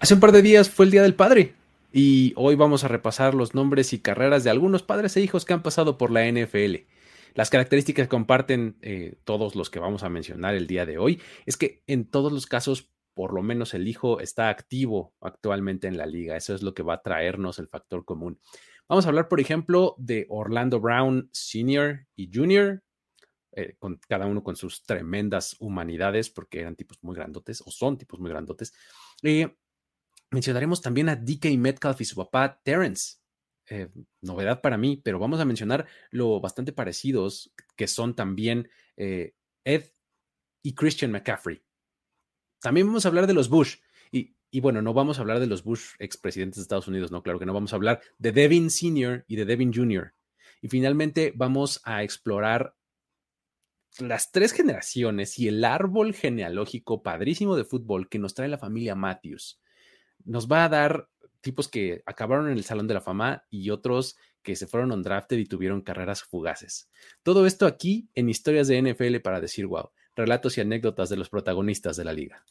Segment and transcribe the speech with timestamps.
[0.00, 1.52] Hace un par de días fue el Día del Padre
[1.92, 5.52] y hoy vamos a repasar los nombres y carreras de algunos padres e hijos que
[5.52, 6.86] han pasado por la NFL.
[7.34, 11.20] Las características que comparten eh, todos los que vamos a mencionar el día de hoy
[11.44, 15.98] es que en todos los casos, por lo menos el hijo está activo actualmente en
[15.98, 16.34] la liga.
[16.34, 18.40] Eso es lo que va a traernos el factor común.
[18.88, 22.06] Vamos a hablar, por ejemplo, de Orlando Brown Sr.
[22.16, 22.82] y Jr.,
[23.52, 27.98] eh, con cada uno con sus tremendas humanidades, porque eran tipos muy grandotes o son
[27.98, 28.72] tipos muy grandotes.
[29.22, 29.54] Eh,
[30.30, 33.18] Mencionaremos también a DK Metcalf y su papá Terrence.
[33.68, 33.88] Eh,
[34.20, 39.92] novedad para mí, pero vamos a mencionar lo bastante parecidos que son también eh, Ed
[40.62, 41.62] y Christian McCaffrey.
[42.60, 43.76] También vamos a hablar de los Bush.
[44.12, 47.22] Y, y, bueno, no vamos a hablar de los Bush expresidentes de Estados Unidos, no,
[47.22, 47.54] claro que no.
[47.54, 49.24] Vamos a hablar de Devin Sr.
[49.28, 50.14] y de Devin Jr.
[50.62, 52.76] Y finalmente vamos a explorar
[53.98, 58.94] las tres generaciones y el árbol genealógico padrísimo de fútbol que nos trae la familia
[58.94, 59.60] Matthews
[60.24, 61.08] nos va a dar
[61.40, 65.02] tipos que acabaron en el Salón de la Fama y otros que se fueron on
[65.02, 66.88] drafted y tuvieron carreras fugaces.
[67.22, 71.28] Todo esto aquí en historias de NFL para decir wow, relatos y anécdotas de los
[71.28, 72.44] protagonistas de la liga.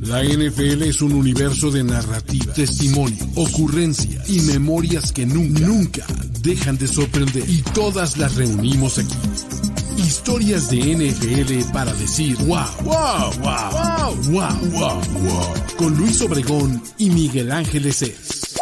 [0.00, 6.06] La NFL es un universo de narrativa, testimonio, ocurrencia y memorias que nunca, nunca
[6.40, 9.57] dejan de sorprender y todas las reunimos aquí
[9.98, 15.54] Historias de NFL para decir wow, wow, wow, wow, wow, wow, wow.
[15.76, 18.56] Con Luis Obregón y Miguel Ángeles es.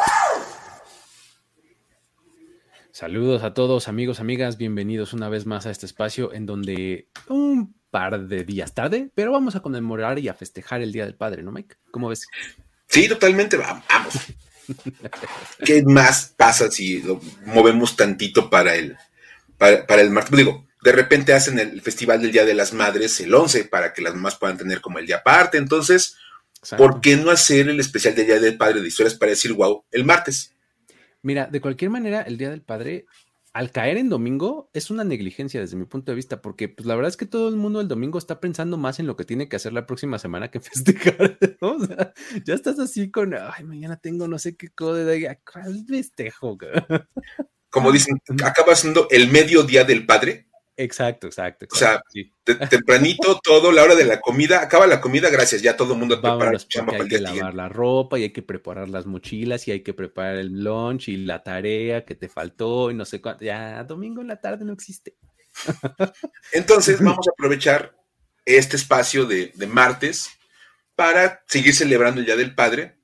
[2.90, 4.56] Saludos a todos, amigos, amigas.
[4.56, 9.30] Bienvenidos una vez más a este espacio en donde un par de días tarde, pero
[9.30, 11.76] vamos a conmemorar y a festejar el Día del Padre, ¿no, Mike?
[11.90, 12.26] ¿Cómo ves?
[12.88, 13.58] Sí, totalmente.
[13.58, 14.14] Vamos.
[15.64, 18.96] ¿Qué más pasa si lo movemos tantito para el,
[19.58, 20.34] para, para el martes?
[20.34, 24.02] Digo, de repente hacen el Festival del Día de las Madres el 11 para que
[24.02, 25.58] las mamás puedan tener como el día aparte.
[25.58, 26.16] Entonces,
[26.76, 29.84] ¿por qué no hacer el especial del Día del Padre de historias para decir wow
[29.90, 30.54] el martes?
[31.22, 33.06] Mira, de cualquier manera, el Día del Padre,
[33.52, 36.94] al caer en domingo, es una negligencia desde mi punto de vista, porque pues, la
[36.94, 39.48] verdad es que todo el mundo el domingo está pensando más en lo que tiene
[39.48, 41.38] que hacer la próxima semana que festejar.
[41.60, 42.12] O sea,
[42.44, 45.10] ya estás así con, ay, mañana tengo no sé qué código,
[45.50, 46.56] ¿cuál festejo?
[47.70, 50.45] Como dicen, acaba siendo el mediodía del padre
[50.78, 52.02] Exacto, exacto, O sea,
[52.68, 56.20] tempranito todo, la hora de la comida, acaba la comida, gracias, ya todo el mundo
[56.20, 59.94] prepara hay que lavar la ropa y hay que preparar las mochilas y hay que
[59.94, 63.44] preparar el lunch y la tarea que te faltó y no sé cuánto.
[63.44, 65.16] Ya, domingo en la tarde no existe.
[66.52, 67.96] Entonces, vamos a aprovechar
[68.44, 70.28] este espacio de, martes
[70.94, 72.98] para seguir celebrando el Día del Padre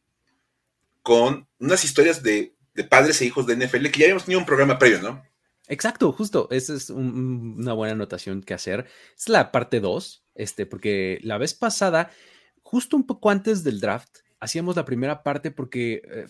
[1.02, 4.46] con unas historias de, de padres e hijos de NFL que ya habíamos tenido un
[4.46, 5.31] programa previo, ¿no?
[5.72, 6.48] Exacto, justo.
[6.50, 8.86] Esa es una buena anotación que hacer.
[9.16, 12.10] Es la parte 2, este, porque la vez pasada,
[12.62, 16.26] justo un poco antes del draft, hacíamos la primera parte porque eh,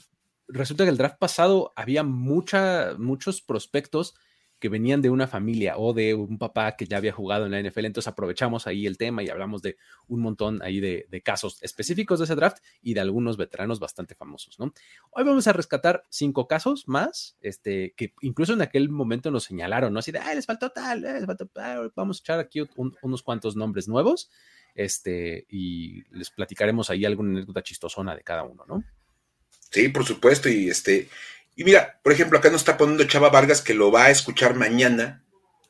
[0.47, 4.15] resulta que el draft pasado había mucha, muchos prospectos
[4.63, 7.61] que venían de una familia o de un papá que ya había jugado en la
[7.61, 7.87] NFL.
[7.87, 12.27] Entonces aprovechamos ahí el tema y hablamos de un montón ahí de, casos específicos de
[12.27, 14.73] ese draft y de algunos veteranos bastante famosos, ¿no?
[15.11, 19.93] Hoy vamos a rescatar cinco casos más, este, que incluso en aquel momento nos señalaron,
[19.93, 19.99] ¿no?
[19.99, 21.93] Así de, ay, les faltó tal, les faltó tal.
[21.97, 24.31] Vamos a echar aquí unos cuantos nombres nuevos,
[24.77, 28.85] este, y les platicaremos ahí alguna anécdota chistosona de cada uno, ¿no?
[29.73, 31.09] Sí, por supuesto, y este,
[31.55, 34.55] y mira, por ejemplo, acá nos está poniendo Chava Vargas que lo va a escuchar
[34.55, 35.25] mañana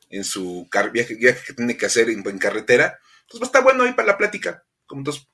[0.09, 2.99] en su viaje, que tiene que hacer en, carretera.
[3.21, 4.63] Entonces va a estar bueno ahí para la plática.
[4.85, 5.27] Como entonces,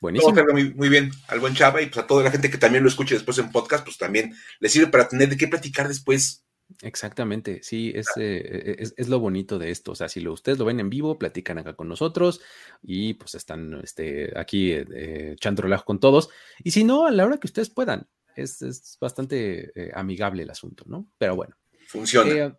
[0.00, 0.34] Buenísimo.
[0.50, 2.88] Muy, muy, bien al buen Chava y pues a toda la gente que también lo
[2.88, 6.44] escuche después en podcast, pues también le sirve para tener de qué platicar después.
[6.80, 9.92] Exactamente, sí, es, eh, es, es, lo bonito de esto.
[9.92, 12.40] O sea, si lo, ustedes lo ven en vivo, platican acá con nosotros
[12.82, 16.30] y pues están este, aquí eh, echando relajo con todos.
[16.64, 20.84] Y si no, a la hora que ustedes puedan, es, bastante eh, amigable el asunto,
[20.86, 21.06] ¿no?
[21.18, 21.56] Pero bueno.
[21.86, 22.30] Funciona.
[22.30, 22.52] Eh,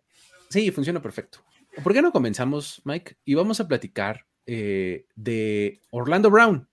[0.48, 1.40] sí, funciona perfecto.
[1.82, 3.16] ¿Por qué no comenzamos, Mike?
[3.24, 6.68] Y vamos a platicar eh, de Orlando Brown.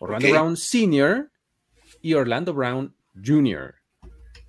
[0.00, 1.30] Orlando Brown Sr.
[2.02, 3.74] y Orlando Brown Jr.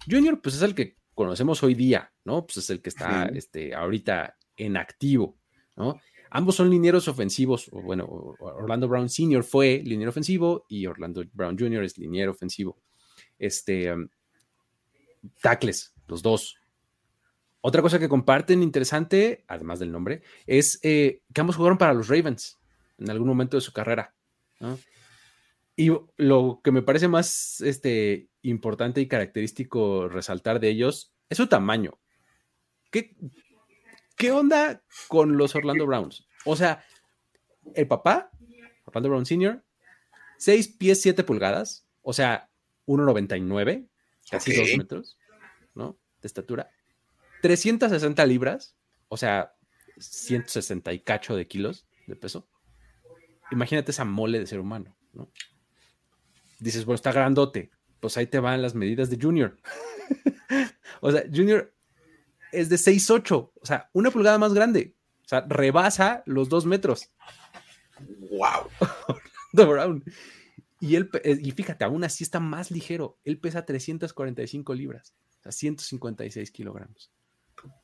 [0.10, 0.42] Jr.
[0.42, 2.46] pues es el que conocemos hoy día, ¿no?
[2.46, 5.38] Pues es el que está este, ahorita en activo,
[5.76, 6.00] ¿no?
[6.32, 7.70] Ambos son linieros ofensivos.
[7.72, 8.06] Bueno,
[8.40, 9.44] Orlando Brown Sr.
[9.44, 11.84] fue liniero ofensivo y Orlando Brown Jr.
[11.84, 12.80] es liniero ofensivo
[13.40, 13.94] este,
[15.42, 16.58] tackles, los dos.
[17.62, 22.08] Otra cosa que comparten interesante, además del nombre, es eh, que ambos jugaron para los
[22.08, 22.58] Ravens
[22.98, 24.14] en algún momento de su carrera.
[25.76, 31.48] Y lo que me parece más este, importante y característico resaltar de ellos es su
[31.48, 32.00] tamaño.
[32.92, 33.16] ¿Qué,
[34.16, 36.28] ¿Qué onda con los Orlando Browns?
[36.46, 36.84] O sea,
[37.74, 38.32] el papá,
[38.86, 39.64] Orlando Brown Sr.,
[40.38, 42.49] 6 pies 7 pulgadas, O sea,
[42.90, 43.88] 1,99,
[44.30, 45.18] casi 2 metros,
[45.76, 45.98] ¿no?
[46.22, 46.72] De estatura.
[47.42, 48.76] 360 libras,
[49.08, 49.54] o sea,
[49.98, 52.50] 160 y cacho de kilos de peso.
[53.52, 55.32] Imagínate esa mole de ser humano, ¿no?
[56.60, 57.72] Dices, bueno, está grandote.
[58.00, 59.58] Pues ahí te van las medidas de Junior.
[61.02, 61.74] o sea, Junior
[62.52, 64.96] es de 6'8, o sea, una pulgada más grande.
[65.26, 67.12] O sea, rebasa los dos metros.
[68.32, 68.70] ¡Wow!
[69.54, 70.04] Brown.
[70.80, 73.20] Y, él, eh, y fíjate, aún así está más ligero.
[73.24, 77.12] Él pesa 345 libras, o sea, 156 kilogramos.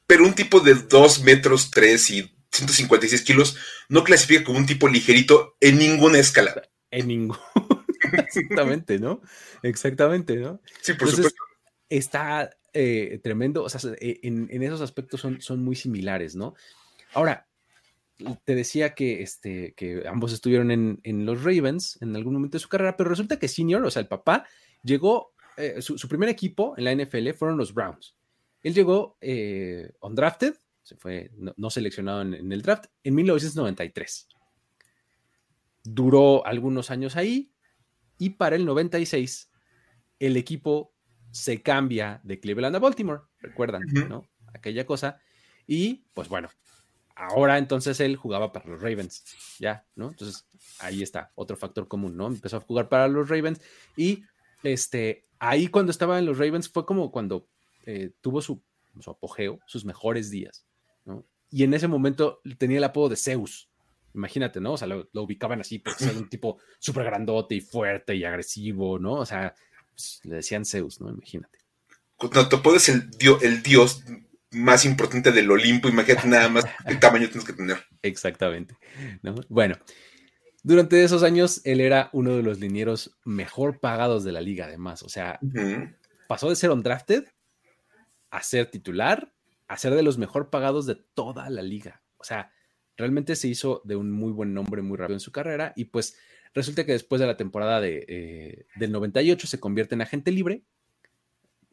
[0.08, 3.58] Pero un tipo de 2 metros 3 y 156 kilos
[3.90, 6.70] no clasifica como un tipo ligerito en ninguna escala.
[6.92, 7.38] En ningún.
[8.14, 9.22] Exactamente, ¿no?
[9.62, 10.62] Exactamente, ¿no?
[10.82, 11.44] Sí, por supuesto.
[11.90, 16.56] Está eh, tremendo, o sea, eh, en, esos aspectos son, son muy similares, ¿no?
[17.14, 17.48] Ahora,
[18.44, 22.70] te decía que, este, que ambos estuvieron en, los Ravens en algún momento de su
[22.70, 24.46] carrera, pero resulta que Senior, o sea, el papá,
[24.84, 28.16] llegó, eh, su, primer equipo en la NFL fueron los Browns.
[28.62, 29.18] Él llegó
[30.02, 34.28] undrafted, se fue no, seleccionado en, el draft, en 1993.
[35.84, 37.52] Duró algunos años ahí
[38.18, 39.52] y para el 96
[40.20, 40.94] el equipo
[41.32, 44.28] se cambia de Cleveland a Baltimore, recuerdan, ¿no?
[44.54, 45.20] Aquella cosa.
[45.68, 46.50] Y pues bueno,
[47.16, 49.24] ahora entonces él jugaba para los Ravens,
[49.60, 50.10] ya, ¿no?
[50.10, 50.46] Entonces
[50.80, 52.28] ahí está, otro factor común, ¿no?
[52.28, 53.62] Empezó a jugar para los Ravens
[53.96, 54.24] y
[54.64, 57.48] este, ahí cuando estaba en los Ravens fue como cuando
[57.86, 58.62] eh, tuvo su,
[59.00, 60.66] su, apogeo, sus mejores días,
[61.06, 61.26] ¿no?
[61.50, 63.70] Y en ese momento tenía el apodo de Zeus.
[64.14, 64.74] Imagínate, ¿no?
[64.74, 69.00] O sea, lo, ubicaban así porque era un tipo súper grandote y fuerte y agresivo,
[69.00, 69.14] ¿no?
[69.14, 69.54] O sea,
[69.92, 71.10] pues, le decían Zeus, ¿no?
[71.10, 71.60] Imagínate.
[72.18, 74.04] Cuando te puedes el, dios, el dios
[74.56, 77.78] más importante del Olimpo, imagínate nada más qué tamaño tienes que tener.
[78.02, 78.76] Exactamente.
[79.22, 79.36] ¿no?
[79.50, 79.76] Bueno,
[80.64, 85.04] durante esos años él era uno de los linieros mejor pagados de la liga, además.
[85.04, 85.40] O sea,
[86.28, 87.26] pasó de ser undrafted
[88.32, 89.34] a ser titular,
[89.68, 92.02] a ser de los mejor pagados de toda la liga.
[92.18, 92.52] O sea,
[92.98, 96.18] realmente se hizo de un muy buen nombre muy rápido en su carrera y pues
[96.56, 100.64] Resulta que después de la temporada de, eh, del 98 se convierte en agente libre,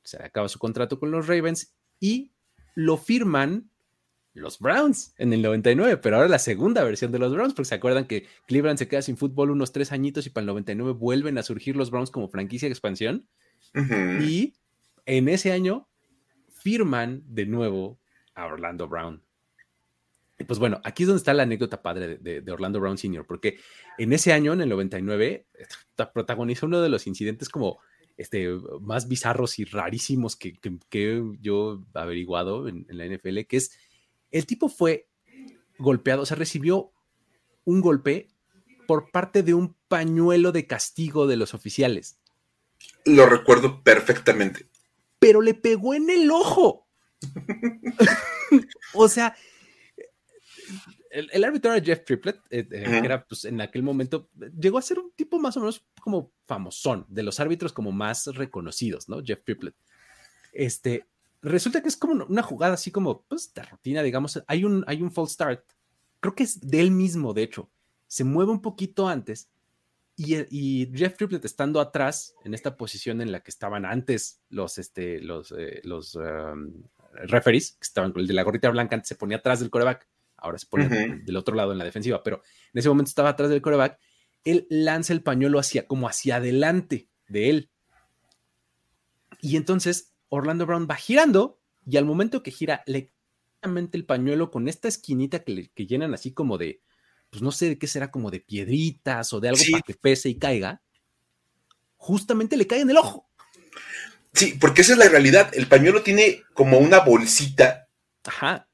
[0.02, 2.32] se acaba su contrato con los Ravens y
[2.74, 3.70] lo firman
[4.34, 7.74] los Browns en el 99, pero ahora la segunda versión de los Browns, porque se
[7.74, 11.36] acuerdan que Cleveland se queda sin fútbol unos tres añitos y para el 99 vuelven
[11.36, 13.26] a surgir los Browns como franquicia de expansión.
[14.20, 14.54] Y
[15.06, 15.88] en ese año
[16.48, 17.98] firman de nuevo
[18.34, 19.22] a Orlando Brown
[20.44, 23.58] pues bueno, aquí es donde está la anécdota padre de, Orlando Brown Sr., porque
[23.98, 25.46] en ese año, en el 99,
[26.12, 27.78] protagonizó uno de los incidentes como
[28.16, 28.48] este,
[28.80, 30.58] más bizarros y rarísimos que,
[31.40, 33.72] yo he averiguado en, la NFL, que es,
[34.30, 35.08] el tipo fue
[35.78, 36.92] golpeado, o sea, recibió
[37.64, 38.28] un golpe
[38.86, 42.18] por parte de un pañuelo de castigo de los oficiales.
[43.04, 44.66] Lo recuerdo perfectamente.
[45.18, 46.88] Pero le pegó en el ojo.
[48.94, 49.36] o sea,
[51.12, 54.28] el, árbitro era Jeff Triplett, eh, eh, que era pues, en aquel momento,
[54.58, 58.26] llegó a ser un tipo más o menos como famosón, de los árbitros como más
[58.26, 59.22] reconocidos, ¿no?
[59.22, 59.74] Jeff Triplett.
[60.52, 61.06] Este,
[61.42, 65.02] resulta que es como una jugada así como, pues, de rutina, digamos, hay un, hay
[65.02, 65.64] un false start,
[66.20, 67.68] creo que es de él mismo, de hecho,
[68.06, 69.48] se mueve un poquito antes
[70.16, 74.78] y, y, Jeff Triplett estando atrás, en esta posición en la que estaban antes los,
[74.78, 79.14] este, los, eh, los um, referees, que estaban, el de la gorrita blanca antes se
[79.14, 80.06] ponía atrás del coreback,
[80.43, 83.49] ahora se pone del otro lado en la defensiva, pero en ese momento estaba atrás
[83.49, 83.99] del coreback,
[84.44, 87.70] él lanza el pañuelo hacia, como hacia adelante de él.
[89.41, 93.13] Y entonces Orlando Brown va girando y al momento que gira, le
[93.93, 96.82] el pañuelo con esta esquinita que, que llenan así como de,
[97.31, 100.29] pues no sé de qué será, como de piedritas o de algo para que pese
[100.29, 100.82] y caiga,
[101.96, 103.29] justamente le cae en el ojo.
[104.32, 105.53] Sí, porque esa es la realidad.
[105.55, 107.87] El pañuelo tiene como una bolsita.
[108.25, 108.67] Ajá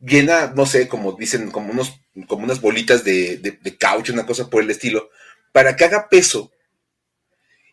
[0.00, 4.48] llena, no sé, como dicen, como, unos, como unas bolitas de, de, caucho, una cosa
[4.48, 5.10] por el estilo,
[5.52, 6.52] para que haga peso.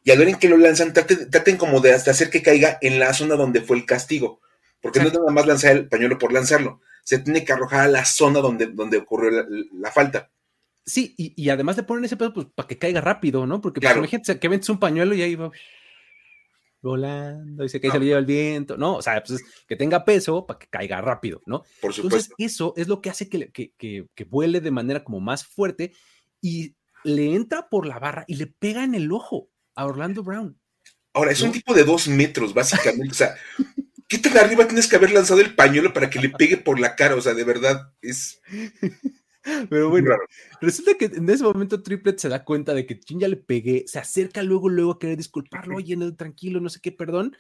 [0.03, 2.99] Y al ver en que lo lanzan, traten, como de hasta hacer que caiga en
[2.99, 4.39] la zona donde fue el castigo.
[4.81, 6.81] Porque no es nada más lanzar el pañuelo por lanzarlo.
[7.03, 10.29] Se tiene que arrojar a la zona donde, donde ocurrió la, falta.
[10.85, 13.59] Sí, y, además de poner ese peso, pues para que caiga rápido, ¿no?
[13.59, 15.51] Porque pues, imagínate que vendes un pañuelo y ahí va
[16.81, 18.95] volando y se cae, se lo lleva el viento, ¿no?
[18.95, 21.63] O sea, pues que tenga peso para que caiga rápido, ¿no?
[21.81, 22.01] Por supuesto.
[22.03, 23.71] Entonces, eso es lo que hace que, que,
[24.13, 25.93] que, vuele de manera como más fuerte
[26.41, 30.57] y le entra por la barra y le pega en el ojo a Orlando Brown.
[31.13, 33.11] Ahora, es un tipo de dos metros, básicamente.
[33.11, 33.35] o sea,
[34.07, 36.95] ¿qué tan arriba tienes que haber lanzado el pañuelo para que le pegue por la
[36.95, 37.15] cara?
[37.15, 38.39] O sea, de verdad, es.
[39.69, 40.15] Pero bueno,
[40.61, 43.99] resulta que en ese momento Triplet se da cuenta de que ya le pegué, se
[43.99, 47.35] acerca luego, luego a querer disculparlo, oye, no, tranquilo, no sé qué, perdón.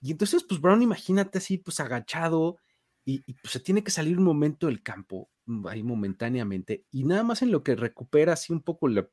[0.00, 2.58] Y entonces, pues Brown, imagínate así, pues agachado,
[3.04, 7.22] y, pues se tiene que salir un momento del campo, mm, ahí momentáneamente, y nada
[7.22, 9.08] más en lo que recupera así un poco la,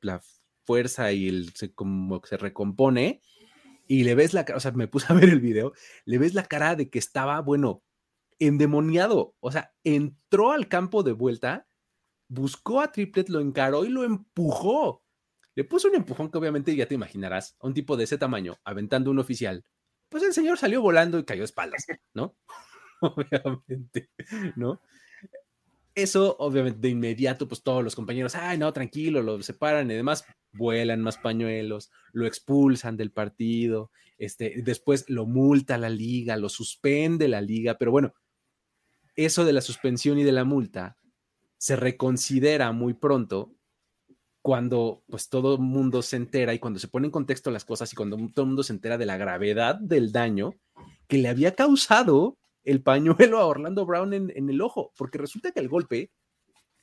[0.66, 3.22] fuerza y el, se, como se recompone,
[3.88, 5.74] y le ves la cara, o sea, me puse a ver el video,
[6.06, 7.84] le ves la cara de que estaba, bueno,
[8.40, 11.67] endemoniado, o sea, entró al campo de vuelta,
[12.28, 15.04] buscó a Triplet, lo encaró y lo empujó.
[15.56, 18.58] Le puso un empujón que obviamente ya te imaginarás, a un tipo de ese tamaño,
[18.64, 19.66] aventando un oficial.
[20.10, 22.36] Pues el señor salió volando y cayó a espaldas, ¿no?
[23.02, 24.10] obviamente,
[24.56, 24.82] ¿no?
[25.96, 30.26] Eso, obviamente, de inmediato, pues todos los compañeros, ay, no, tranquilo, lo separan y demás,
[30.54, 37.28] vuelan más pañuelos, lo expulsan del partido, este, después lo multa la liga, lo suspende
[37.28, 38.14] la liga, pero bueno,
[39.16, 40.98] eso de la suspensión y de la multa
[41.58, 43.54] se reconsidera muy pronto
[44.42, 47.92] cuando pues todo el mundo se entera y cuando se pone en contexto las cosas
[47.92, 50.54] y cuando todo el mundo se entera de la gravedad del daño
[51.08, 55.60] que le había causado el pañuelo a Orlando Brown en, el ojo, porque resulta que
[55.60, 56.12] el golpe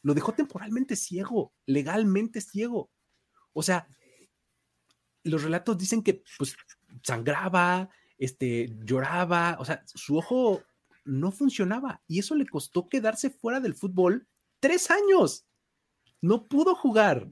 [0.03, 2.91] lo dejó temporalmente ciego, legalmente ciego.
[3.53, 3.87] O sea,
[5.23, 6.57] los relatos dicen que pues
[7.03, 7.89] sangraba,
[8.19, 10.63] este, lloraba, o sea, su ojo
[11.05, 14.27] no funcionaba y eso le costó quedarse fuera del fútbol
[14.65, 15.45] tres años.
[16.23, 17.29] No pudo jugar.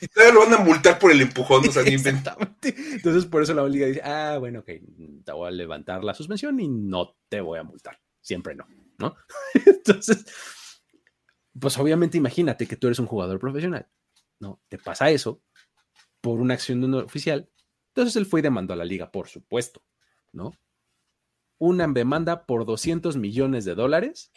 [0.00, 3.66] Y todavía lo van a multar por el empujón, o sea, Entonces, por eso la
[3.66, 4.70] liga dice, ah, bueno, ok,
[5.24, 8.00] te voy a levantar la suspensión y no te voy a multar.
[8.20, 8.64] Siempre no,
[8.98, 9.16] ¿no?
[9.66, 10.24] Entonces,
[11.58, 13.88] pues obviamente imagínate que tú eres un jugador profesional,
[14.38, 14.62] ¿no?
[14.68, 15.42] Te pasa eso
[16.20, 17.50] por una acción de un oficial.
[17.88, 19.82] Entonces él fue y demandó a la liga, por supuesto,
[20.30, 20.52] ¿no?
[21.58, 24.30] Una demanda por 200 millones de dólares,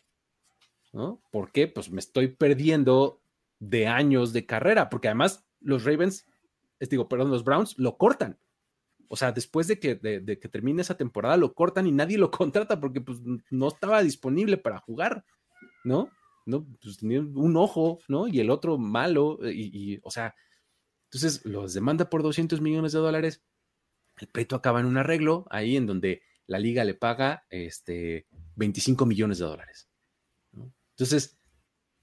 [0.93, 1.21] ¿no?
[1.31, 1.67] ¿Por qué?
[1.67, 3.19] Pues me estoy perdiendo
[3.59, 6.25] de años de carrera, porque además los Ravens,
[6.79, 8.37] digo, perdón, los Browns lo cortan.
[9.09, 12.31] O sea, después de que, de, que termine esa temporada, lo cortan y nadie lo
[12.31, 13.19] contrata porque pues,
[13.49, 15.25] no estaba disponible para jugar,
[15.83, 16.09] ¿no?
[16.45, 16.65] ¿no?
[16.81, 18.27] Pues tenía un ojo, ¿no?
[18.27, 20.35] Y el otro malo, y, o sea,
[21.05, 23.43] entonces los demanda por 200 millones de dólares.
[24.17, 29.05] El pleito acaba en un arreglo ahí en donde la liga le paga este, 25
[29.05, 29.89] millones de dólares.
[30.93, 31.37] Entonces,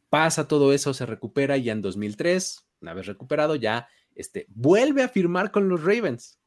[0.09, 5.03] pasa todo eso, se recupera y ya en 2003 una vez recuperado, ya este, vuelve
[5.03, 6.39] a firmar con los Ravens.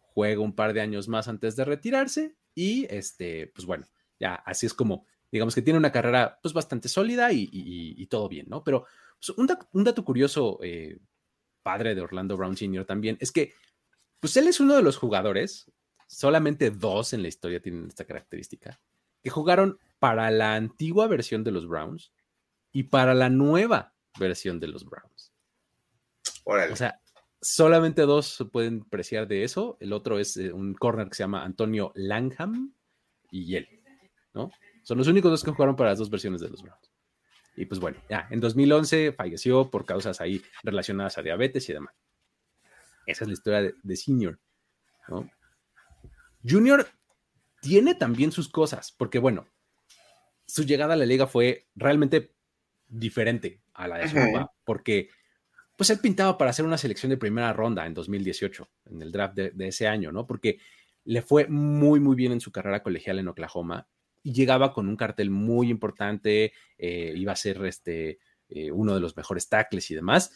[0.00, 3.86] Juega un par de años más antes de retirarse y, este, pues bueno,
[4.18, 8.46] ya así es como, digamos que tiene una carrera pues bastante sólida y, todo bien,
[8.48, 8.64] ¿no?
[8.64, 8.86] Pero
[9.24, 10.98] pues, un, dato curioso, eh,
[11.62, 12.84] padre de Orlando Brown Jr.
[12.84, 13.52] también, es que,
[14.18, 15.70] pues él es uno de los jugadores,
[16.08, 18.80] solamente dos en la historia tienen esta característica,
[19.22, 22.12] que jugaron para la antigua versión de los Browns
[22.72, 25.32] y para la nueva versión de los Browns.
[26.44, 27.00] O sea,
[27.40, 29.76] solamente dos se pueden apreciar de eso.
[29.78, 32.74] El otro es eh, un corner que se llama Antonio Langham
[33.30, 33.68] y él,
[34.34, 34.50] ¿no?
[34.82, 36.90] Son los únicos dos que jugaron para las dos versiones de los Browns.
[37.56, 41.94] Y pues bueno, ya, en 2011 falleció por causas ahí relacionadas a diabetes y demás.
[43.06, 44.38] Esa es la historia de, Senior,
[45.08, 45.30] ¿no?
[46.42, 46.86] Junior
[47.60, 49.46] tiene también sus cosas, porque bueno,
[50.50, 52.34] su llegada a la liga fue realmente
[52.88, 55.08] diferente a la de su papá, porque
[55.76, 59.34] pues él pintaba para hacer una selección de primera ronda en 2018, en el draft
[59.34, 60.26] de, ese año, ¿no?
[60.26, 60.58] Porque
[61.04, 63.88] le fue muy, muy bien en su carrera colegial en Oklahoma
[64.22, 69.00] y llegaba con un cartel muy importante, eh, iba a ser este, eh, uno de
[69.00, 70.32] los mejores tackles y demás.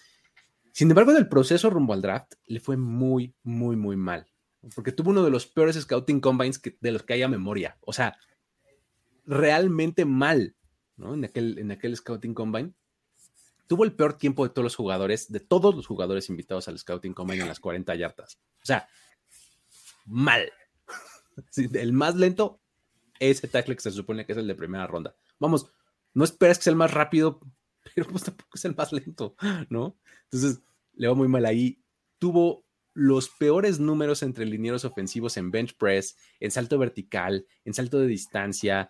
[0.73, 4.27] Sin embargo, del proceso rumbo al draft, le fue muy, muy, muy mal,
[4.75, 7.77] porque tuvo uno de los peores scouting combines de los que haya memoria.
[7.83, 8.17] O sea,
[9.25, 10.55] realmente mal.
[10.99, 12.73] En aquel, en aquel Scouting Combine.
[13.67, 17.15] Tuvo el peor tiempo de todos los jugadores, de todos los jugadores invitados al Scouting
[17.15, 18.39] Combine en las 40 yardas.
[18.63, 18.89] O sea,
[20.07, 20.53] mal.
[21.57, 22.61] el más lento,
[23.19, 25.17] ese tackle que se supone que es el de primera ronda.
[25.39, 25.67] Vamos,
[26.13, 27.41] no esperes que sea el más rápido,
[27.95, 29.35] pero pues tampoco es el más lento,
[29.69, 29.99] ¿no?
[30.25, 30.63] Entonces,
[30.95, 31.83] le va muy mal ahí.
[32.19, 37.99] Tuvo los peores números entre linieros ofensivos en bench press, en salto vertical, en salto
[37.99, 38.89] de distancia,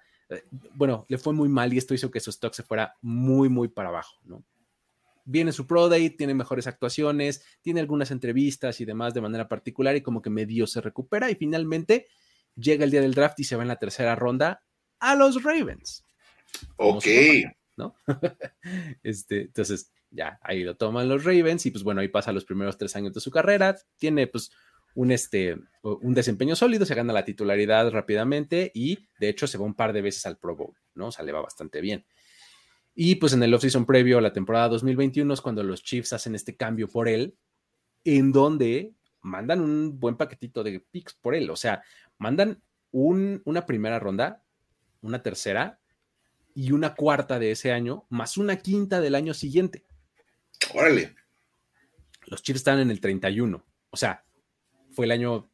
[0.75, 3.69] bueno, le fue muy mal y esto hizo que su stock se fuera muy, muy
[3.69, 4.45] para abajo, ¿no?
[5.26, 9.97] Viene su Pro Day, tiene mejores actuaciones, tiene algunas entrevistas y demás de manera particular
[9.97, 12.07] y como que medio se recupera y finalmente
[12.57, 14.62] llega el día del draft y se va en la tercera ronda
[14.99, 16.04] a los Ravens.
[16.76, 17.07] Ok.
[17.76, 17.95] ¿no?
[19.02, 22.78] este, entonces, ya, ahí lo toman los Ravens y pues bueno, ahí pasa los primeros
[22.78, 23.76] tres años de su carrera.
[23.97, 24.50] Tiene pues
[24.95, 29.65] un, este, un desempeño sólido, se gana la titularidad rápidamente y de hecho se va
[29.65, 31.09] un par de veces al Pro Bowl, ¿no?
[31.09, 32.05] O sea, le va bastante bien.
[32.95, 36.35] Y pues en el offseason previo a la temporada 2021 es cuando los Chiefs hacen
[36.35, 37.37] este cambio por él,
[38.05, 41.51] en donde mandan un buen paquetito de picks por él.
[41.51, 41.83] O sea,
[42.19, 44.45] mandan una primera ronda,
[45.01, 45.81] una tercera
[46.55, 49.83] y una cuarta de ese año, más una quinta del año siguiente.
[50.73, 51.17] Órale.
[52.27, 53.65] Los Chiefs están en el 31.
[53.91, 54.24] O sea,
[54.95, 55.51] fue el año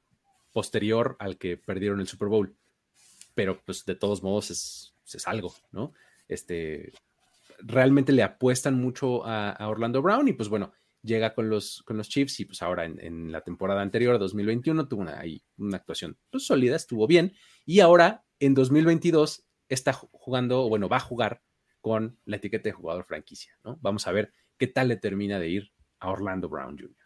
[0.52, 2.54] posterior al que perdieron el Super Bowl.
[3.34, 5.92] Pero pues de todos modos es, algo, ¿no?
[6.28, 6.92] Este,
[7.58, 12.08] realmente le apuestan mucho a, Orlando Brown y pues bueno, llega con los, con los
[12.08, 15.22] Chiefs y pues ahora en, la temporada anterior, 2021, tuvo una,
[15.56, 17.32] una actuación pues, sólida, estuvo bien
[17.64, 21.42] y ahora en 2022 está jugando, bueno, va a jugar
[21.80, 23.78] con la etiqueta de jugador franquicia, ¿no?
[23.80, 26.96] Vamos a ver qué tal le termina de ir a Orlando Brown Jr.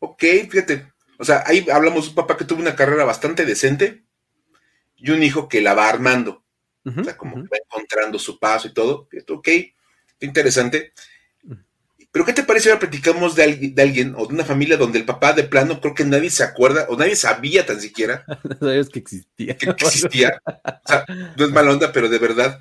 [0.00, 4.04] Ok, fíjate, o sea, ahí hablamos de un papá que tuvo una carrera bastante decente
[4.96, 6.42] y un hijo que la va armando.
[6.82, 9.06] o sea, como que va encontrando su paso y todo.
[9.28, 9.48] Ok,
[10.20, 10.94] interesante.
[12.10, 15.34] Pero ¿qué te parece ahora platicamos de, alguien o de una familia donde el papá
[15.34, 18.98] de plano creo que nadie se acuerda o nadie sabía tan siquiera no sabías que
[18.98, 19.56] existía.
[19.58, 20.40] Que existía.
[20.46, 21.04] O sea,
[21.36, 22.58] no es mala onda, pero de verdad,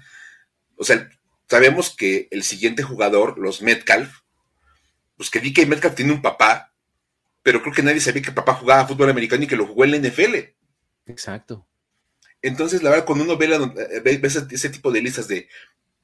[0.75, 1.09] o sea,
[1.47, 4.19] sabemos que el siguiente jugador, los Metcalf,
[5.15, 6.68] pues que DK Metcalf tiene un papá,
[7.43, 9.85] pero creo que nadie sabía que el papá jugaba fútbol americano y que lo jugó
[9.85, 10.35] en la NFL.
[11.05, 11.67] Exacto.
[12.41, 13.47] Entonces, la verdad, cuando uno ve,
[14.01, 15.49] ve ese tipo de listas de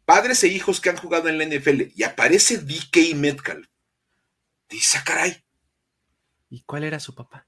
[0.06, 3.68] padres e hijos que han jugado en la NFL y aparece DK Metcalf.
[4.70, 5.44] Dice, ah, caray.
[6.50, 7.48] ¿Y cuál era su papá?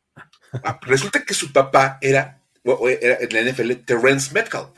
[0.63, 4.77] Ah, resulta que su papá era, en la NFL Terrence Metcalf.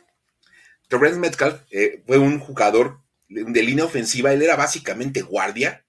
[0.88, 5.86] Terrence Metcalf eh, fue un jugador de línea ofensiva, él era básicamente guardia.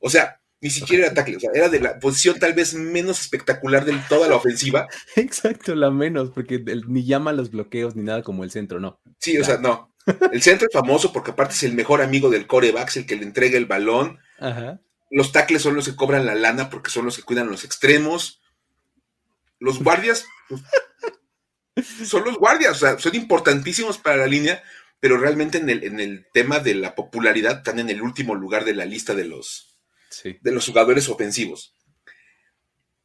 [0.00, 3.20] O sea, ni siquiera era tackle, o sea, era de la posición tal vez menos
[3.20, 4.86] espectacular de toda la ofensiva.
[5.16, 9.00] Exacto, la menos, porque ni llama los bloqueos ni nada como el centro, no.
[9.18, 9.92] Sí, o sea, no.
[10.30, 13.24] El centro es famoso porque aparte es el mejor amigo del coreback, el que le
[13.24, 14.20] entrega el balón.
[15.10, 18.40] Los tackles son los que cobran la lana porque son los que cuidan los extremos.
[19.58, 20.62] Los guardias pues,
[22.08, 24.62] son los guardias, o sea, son importantísimos para la línea,
[25.00, 28.64] pero realmente en el, en el tema de la popularidad están en el último lugar
[28.64, 29.71] de la lista de los,
[30.24, 31.74] de los jugadores ofensivos.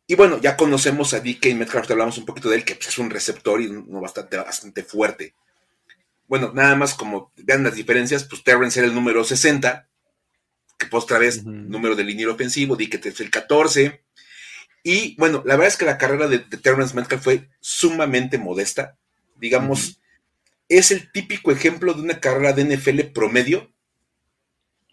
[0.05, 2.97] Y bueno, ya conocemos a DK Metcalf, hablamos un poquito de él, que pues, es
[2.97, 5.33] un receptor y uno bastante, bastante fuerte
[6.27, 9.87] bueno, nada más como vean las diferencias, pues Terrence era el número 60,
[10.77, 14.03] que pues otra vez, número de línea ofensivo, Dickett es el 14.
[14.83, 18.97] Y bueno, la verdad es que la carrera de, Terrence Metcalf fue sumamente modesta.
[19.37, 20.01] Digamos,
[20.69, 23.71] es el típico ejemplo de una carrera de NFL promedio,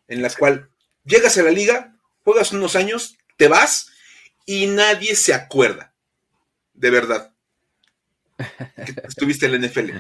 [0.07, 0.70] en la cual
[1.05, 1.94] llegas a la liga,
[2.25, 3.91] juegas unos años, te vas
[4.47, 5.95] y nadie se acuerda.
[6.73, 7.33] De verdad.
[8.37, 9.91] Que estuviste en la NFL.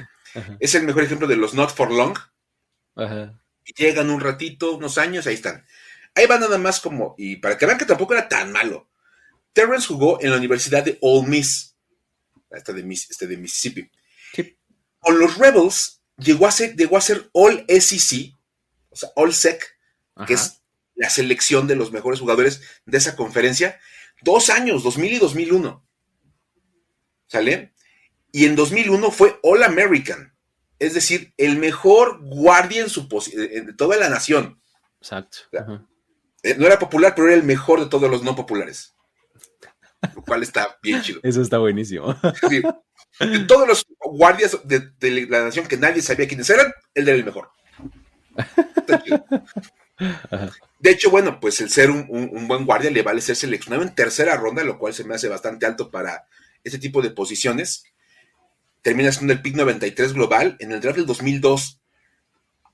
[0.58, 2.18] Es el mejor ejemplo de los not for long.
[3.76, 5.64] Llegan un ratito, unos años, ahí están.
[6.14, 8.88] Ahí va nada más como, y para que vean que tampoco era tan malo.
[9.52, 11.76] Terrence jugó en la Universidad de Ole Miss,
[12.50, 13.90] esta de, este de Mississippi.
[14.98, 18.32] Con los Rebels llegó a ser, llegó a ser All SEC,
[18.90, 19.62] o sea, All SEC,
[20.26, 20.62] que es
[20.94, 23.80] la selección de los mejores jugadores de esa conferencia,
[24.22, 25.86] dos años, 2000 y 2001.
[27.26, 27.74] ¿Sale?
[28.34, 30.34] y en 2001 fue All American,
[30.80, 34.60] es decir, el mejor guardia en su de toda la nación.
[35.00, 35.38] Exacto.
[36.42, 38.96] Eh, no era popular, pero era el mejor de todos los no populares.
[40.16, 41.20] Lo cual está bien chido.
[41.22, 42.16] Eso está buenísimo.
[43.20, 44.90] De todos los guardias de,
[45.30, 47.50] la nación que nadie sabía quiénes eran, él era el mejor.
[50.78, 53.94] De hecho, bueno, pues el ser un, un, buen guardia le vale ser seleccionado en
[53.94, 56.26] tercera ronda, lo cual se me hace bastante alto para
[56.62, 57.84] ese tipo de posiciones
[58.84, 61.80] termina siendo el pick 93 global en el draft del 2002.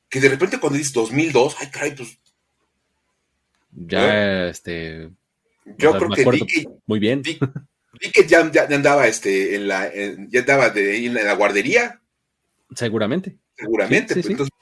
[0.09, 2.19] Que de repente cuando dices 2002, ay, caray, pues.
[3.71, 5.11] Ya, este.
[5.79, 7.23] Yo creo que Dick, muy bien.
[7.23, 7.39] Dick,
[8.27, 9.89] ya, ya, andaba este, en la,
[10.29, 12.01] ya andaba de, en la guardería.
[12.75, 13.37] Seguramente.
[13.57, 14.15] Seguramente.
[14.15, 14.53] Pues, entonces,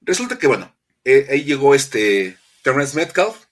[0.00, 0.74] resulta que, bueno,
[1.06, 3.44] eh, ahí llegó este Terrence Metcalf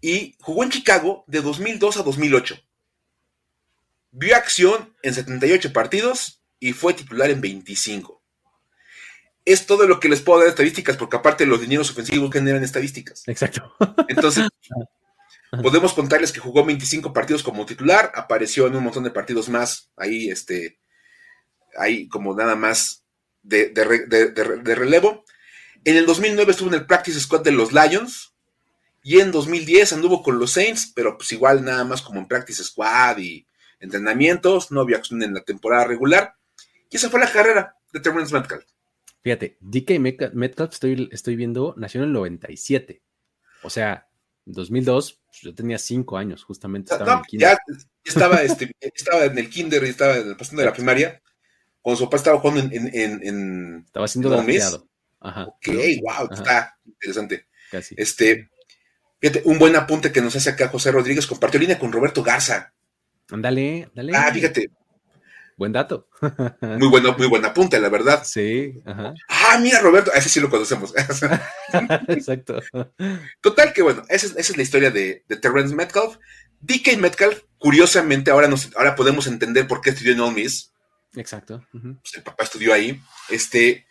[0.00, 2.62] y jugó en Chicago de 2002 a 2008.
[4.12, 8.22] Vio acción en 78 partidos y fue titular en 25.
[9.44, 13.24] Es todo lo que les puedo dar estadísticas, porque aparte los dineros ofensivos generan estadísticas.
[13.26, 13.74] Exacto.
[14.06, 14.46] Entonces,
[15.62, 19.90] podemos contarles que jugó 25 partidos como titular, apareció en un montón de partidos más,
[19.96, 20.78] ahí, este,
[21.76, 23.04] ahí como nada más
[23.42, 25.24] de, de relevo.
[25.84, 28.30] En el 2009 estuvo en el Practice Squad de los Lions,
[29.02, 32.62] y en 2010 anduvo con los Saints, pero pues igual nada más como en Practice
[32.64, 33.46] Squad y
[33.80, 36.34] entrenamientos, no había acción en la temporada regular.
[36.90, 38.64] Y esa fue la carrera de Terrence Metcalf.
[39.22, 39.98] Fíjate, DK
[40.34, 43.02] Metcalf estoy, estoy viendo, nació en el 97.
[43.62, 44.08] O sea,
[44.46, 46.92] en 2002 pues, yo tenía cinco años, justamente.
[46.92, 47.48] Estaba en el kinder.
[47.48, 51.22] Ya estaba, este, estaba en el kinder y estaba pasando de la primaria.
[51.80, 52.94] Cuando su papá estaba jugando en.
[52.94, 54.89] en, en estaba siendo drafteado.
[55.20, 55.44] Ajá.
[55.46, 55.68] Ok,
[56.02, 57.46] wow, está interesante.
[57.70, 57.94] Casi.
[57.98, 58.50] Este,
[59.20, 62.72] fíjate, un buen apunte que nos hace acá José Rodríguez compartió línea con Roberto Garza.
[63.30, 64.12] Ándale, ándale.
[64.16, 64.70] Ah, fíjate,
[65.60, 66.08] Buen dato.
[66.62, 68.24] muy bueno, muy buen apunte, la verdad.
[68.24, 68.80] Sí.
[69.28, 70.94] Ah, mira, Roberto, ese sí lo conocemos.
[72.08, 72.62] Exacto.
[73.42, 76.16] Total, que bueno, esa es, la historia de, Terrence Metcalf.
[76.60, 80.72] DK Metcalf, curiosamente, ahora, nos, ahora podemos entender por qué estudió en Ole Miss.
[81.14, 81.62] Exacto.
[81.72, 82.98] Pues el papá estudió ahí.
[83.28, 83.86] Este,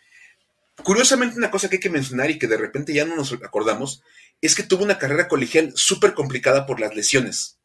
[0.84, 4.04] curiosamente, una cosa que hay que mencionar y que de repente ya no nos acordamos
[4.42, 7.60] es que tuvo una carrera colegial súper complicada por las lesiones.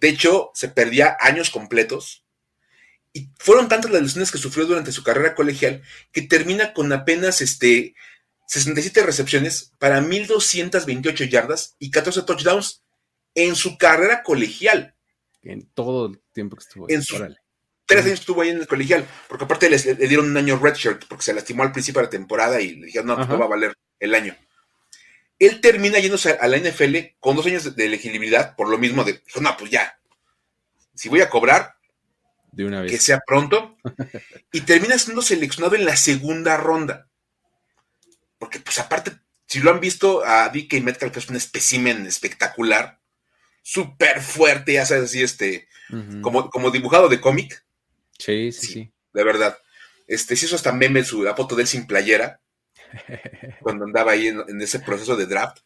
[0.00, 2.24] De hecho, se perdía años completos
[3.12, 5.82] y fueron tantas las lesiones que sufrió durante su carrera colegial
[6.12, 7.94] que termina con apenas este,
[8.46, 12.82] 67 recepciones para 1.228 yardas y 14 touchdowns
[13.34, 14.96] en su carrera colegial.
[15.42, 16.94] En todo el tiempo que estuvo ahí.
[16.94, 17.02] En
[17.92, 21.24] tres años estuvo ahí en el colegial, porque aparte le, dieron un año redshirt porque
[21.24, 23.48] se lastimó al principio de la temporada y le dijeron, no, pues no va a
[23.48, 24.36] valer el año.
[25.38, 29.22] Él termina yéndose a la NFL con dos años de elegibilidad por lo mismo de,
[29.24, 29.98] dijo, no, pues ya,
[30.94, 31.76] si voy a cobrar,
[32.52, 32.92] de una vez.
[32.92, 33.76] Que sea pronto.
[34.52, 37.08] y termina siendo seleccionado en la segunda ronda.
[38.38, 39.12] Porque, pues, aparte,
[39.46, 43.00] si lo han visto a DK Metcalf, que es un espécimen espectacular,
[43.62, 45.68] súper fuerte, ya sabes, así, este,
[46.20, 47.64] como, como dibujado de cómic.
[48.24, 49.56] Sí, sí, sí, De verdad.
[50.06, 52.40] Este, si eso hasta meme su, la foto de él sin playera,
[53.62, 55.58] cuando andaba ahí en ese proceso de draft.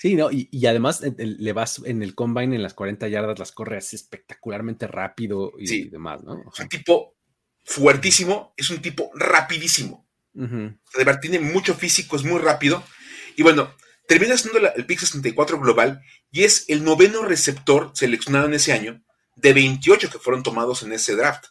[0.00, 3.76] Sí, no, y, además le vas en el combine en las 40 yardas, las corre
[3.76, 6.42] así espectacularmente rápido y demás, ¿no?
[6.50, 7.18] Es un tipo
[7.66, 10.08] fuertísimo, es un tipo rapidísimo.
[10.32, 12.82] De verdad, tiene mucho físico, es muy rápido.
[13.36, 13.74] Y bueno,
[14.08, 19.04] termina siendo el pick 64 global y es el noveno receptor seleccionado en ese año
[19.36, 21.48] de 28 que fueron tomados en ese draft.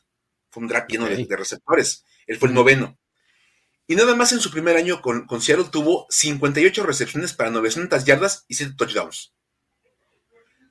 [0.50, 2.06] Fue un draft lleno de, de, receptores.
[2.28, 2.98] Él fue el noveno.
[3.90, 8.46] Y nada más en su primer año con, Seattle tuvo 58 recepciones para 900 yardas
[8.48, 9.34] y 7 touchdowns.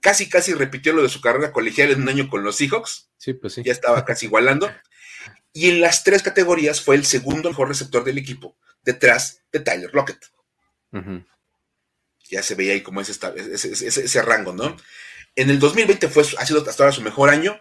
[0.00, 3.10] Casi, casi repitió lo de su carrera colegial en un año con los Seahawks.
[3.16, 3.64] Sí, pues sí.
[3.64, 4.70] Ya estaba casi igualando.
[5.52, 9.90] Y en las tres categorías fue el segundo mejor receptor del equipo, detrás de Tyler
[9.92, 10.24] Lockett.
[12.30, 13.18] Ya se veía ahí como ese,
[13.52, 14.76] ese, ese, rango, ¿no?
[15.34, 17.60] En el 2020 fue, ha sido hasta ahora su mejor año,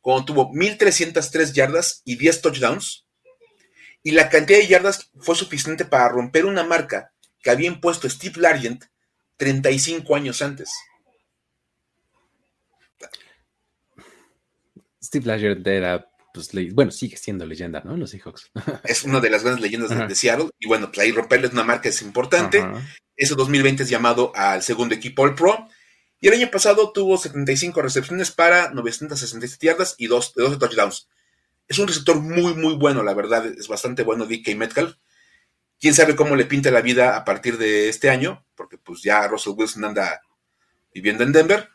[0.00, 3.06] cuando tuvo 1.303 yardas y 10 touchdowns
[4.02, 8.40] y la cantidad de yardas fue suficiente para romper una marca que había impuesto Steve
[8.40, 8.84] Largent
[9.36, 10.70] 35 años antes.
[15.02, 17.96] Steve Largent era, pues, bueno, sigue siendo leyenda, ¿no?
[17.96, 18.50] Los Seahawks.
[18.84, 20.50] es una de las grandes leyendas de, Seattle.
[20.58, 22.64] Y bueno, pues ahí romperles una marca es importante.
[23.16, 25.68] Ese 2020 es llamado al segundo equipo All Pro.
[26.20, 31.08] Y el año pasado tuvo 75 recepciones para 967 yardas y 12 touchdowns.
[31.66, 33.46] Es un receptor muy, muy bueno, la verdad.
[33.46, 34.96] Es bastante bueno DK Metcalf.
[35.80, 39.26] Quién sabe cómo le pinta la vida a partir de este año, porque pues ya
[39.28, 40.20] Russell Wilson anda
[40.92, 41.68] viviendo en Denver.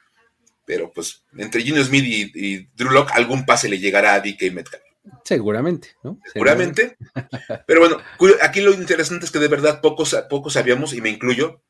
[0.64, 4.84] Pero pues entre Gino Smith y, Drew Locke algún pase le llegará a DK Metcalf.
[5.24, 6.20] Seguramente, ¿no?
[6.32, 6.98] Seguramente.
[7.66, 7.98] Pero bueno,
[8.42, 11.62] aquí lo interesante es que de verdad pocos, pocos sabíamos, y me incluyo,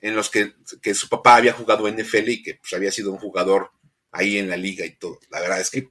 [0.00, 3.12] en los que, que, su papá había jugado en NFL y que pues, había sido
[3.12, 3.70] un jugador
[4.12, 5.18] ahí en la liga y todo.
[5.30, 5.90] La verdad es que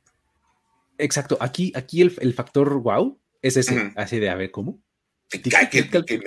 [1.00, 4.84] Exacto, aquí, aquí el, factor wow es ese, así de a ver cómo.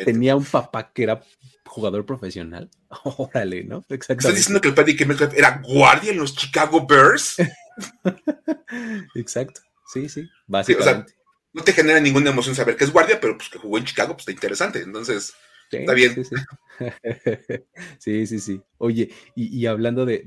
[0.04, 1.22] tenía un papá que era
[1.66, 2.70] jugador profesional.
[3.04, 3.84] Órale, ¿no?
[3.90, 4.28] Exacto.
[4.28, 7.36] ¿Estás diciendo que el padre que era guardia en los Chicago Bears?
[9.14, 9.60] Exacto.
[9.92, 11.14] Sí, sí, básicamente.
[11.52, 14.14] no te genera ninguna emoción saber que es guardia, pero pues que jugó en Chicago,
[14.14, 14.80] pues está interesante.
[14.80, 15.34] Entonces,
[15.80, 16.14] está bien.
[17.98, 18.40] Sí, sí.
[18.40, 20.24] sí, Oye, y, hablando de,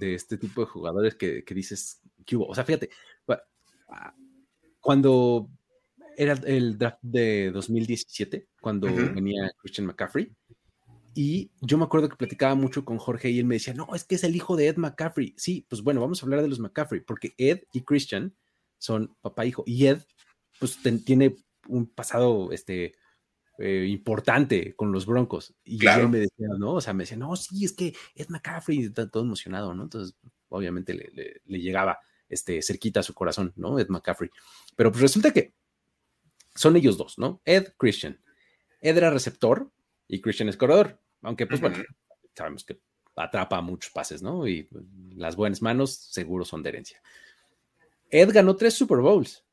[0.00, 2.46] este tipo de jugadores que, que dices, que hubo?
[2.46, 2.90] O sea, fíjate,
[4.80, 5.48] cuando
[6.16, 10.32] era el draft de 2017, cuando venía Christian McCaffrey,
[11.14, 14.04] y yo me acuerdo que platicaba mucho con Jorge y él me decía, no, es
[14.04, 15.34] que es el hijo de Ed McCaffrey.
[15.36, 18.34] Sí, pues bueno, vamos a hablar de los McCaffrey, porque Ed y Christian
[18.78, 20.02] son papá e hijo, y Ed,
[20.58, 21.36] pues tiene
[21.68, 22.94] un pasado, este,
[23.60, 25.54] eh, importante con los Broncos.
[25.64, 26.74] Y él me decía, ¿no?
[26.74, 29.84] O sea, me decía, no, sí, es que Ed McCaffrey está todo emocionado, ¿no?
[29.84, 30.16] Entonces,
[30.48, 33.78] obviamente le llegaba este, cerquita a su corazón, ¿no?
[33.78, 34.30] Ed McCaffrey.
[34.76, 35.52] Pero pues resulta que
[36.54, 37.42] son ellos dos, ¿no?
[37.44, 38.18] Ed, Christian.
[38.80, 39.70] Ed era receptor
[40.08, 40.98] y Christian es corredor.
[41.22, 41.76] Aunque, pues bueno,
[42.34, 42.80] sabemos que
[43.16, 44.46] atrapa muchos pases, ¿no?
[44.46, 44.84] Y pues,
[45.16, 47.02] las buenas manos seguro son de herencia.
[48.08, 49.44] Ed ganó tres Super Bowls.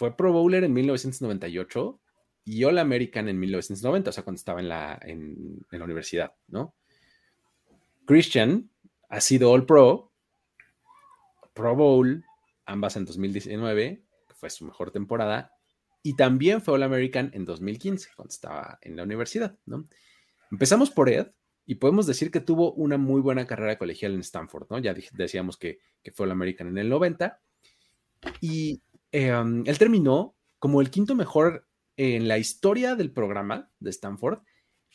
[0.00, 2.00] Fue Pro Bowler en 1998
[2.46, 6.74] y All American en 1990, o sea, cuando estaba en la, en, la universidad, ¿no?
[8.06, 8.70] Christian
[9.10, 10.10] ha sido All Pro,
[11.52, 12.24] Pro Bowl,
[12.64, 15.52] ambas en 2019, que fue su mejor temporada,
[16.02, 19.86] y también fue All American en 2015, cuando estaba en la universidad, ¿no?
[20.50, 21.26] Empezamos por Ed
[21.66, 24.78] y podemos decir que tuvo una muy buena carrera colegial en Stanford, ¿no?
[24.78, 27.38] Ya decíamos que, que fue All American en el 90
[28.40, 34.40] y em, él terminó como el quinto mejor en la historia del programa de Stanford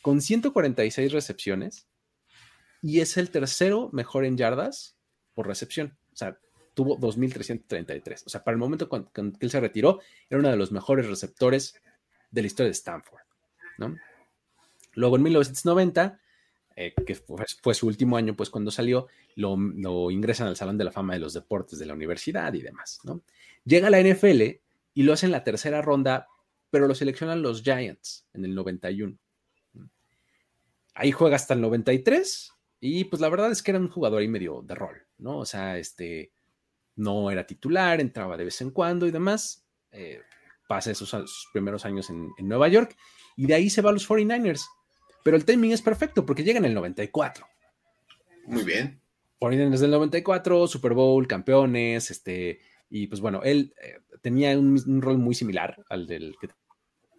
[0.01, 1.87] con 146 recepciones
[2.81, 4.97] y es el tercero mejor en yardas
[5.33, 5.97] por recepción.
[6.13, 6.39] O sea,
[6.75, 8.23] tuvo 2.333.
[8.25, 11.81] O sea, para el momento cuando, él se retiró, era uno de los mejores receptores
[12.29, 13.21] de la historia de Stanford.
[13.79, 13.95] ¿no?
[14.93, 16.19] Luego en 1990,
[16.75, 20.91] eh, que fue, su último año, pues cuando salió, lo, ingresan al Salón de la
[20.91, 22.99] Fama de los Deportes de la universidad y demás.
[23.03, 23.21] ¿no?
[23.63, 24.41] Llega a la NFL
[24.93, 26.27] y lo hace en la tercera ronda,
[26.69, 29.17] pero lo seleccionan los Giants en el 91.
[30.95, 34.27] Ahí juega hasta el 93 y pues la verdad es que era un jugador ahí
[34.27, 35.39] medio de rol, ¿no?
[35.39, 36.31] O sea, este,
[36.95, 39.65] no era titular, entraba de vez en cuando y demás.
[39.91, 40.21] Eh,
[40.67, 42.97] pasa esos, sus primeros años en, Nueva York
[43.35, 44.65] y de ahí se va a los 49ers.
[45.25, 47.47] Pero el timing es perfecto porque llega en el 94.
[48.45, 49.01] Muy bien.
[49.39, 52.59] 49ers del 94, Super Bowl, campeones, este,
[52.91, 56.49] y pues bueno, él eh, tenía un, rol muy similar al del que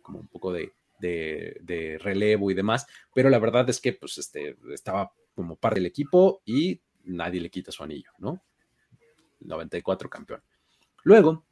[0.03, 4.57] como un poco de, de, relevo y demás, pero la verdad es que pues este,
[4.73, 8.41] estaba como parte del equipo y nadie le quita su anillo, ¿no?
[9.41, 10.45] 94 campeón.
[11.03, 11.45] Luego,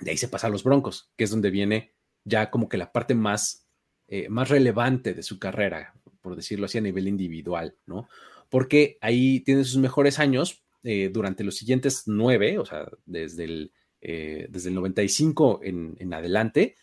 [0.00, 1.92] de ahí se pasa a los Broncos, que es donde viene
[2.24, 3.61] ya como que la parte más,
[4.14, 8.10] eh, más relevante de su carrera, por decirlo así, a nivel individual, ¿no?
[8.50, 13.72] Porque ahí tiene sus mejores años eh, durante los siguientes nueve, o sea, desde el,
[14.02, 16.76] eh, desde el 95 en, en, adelante,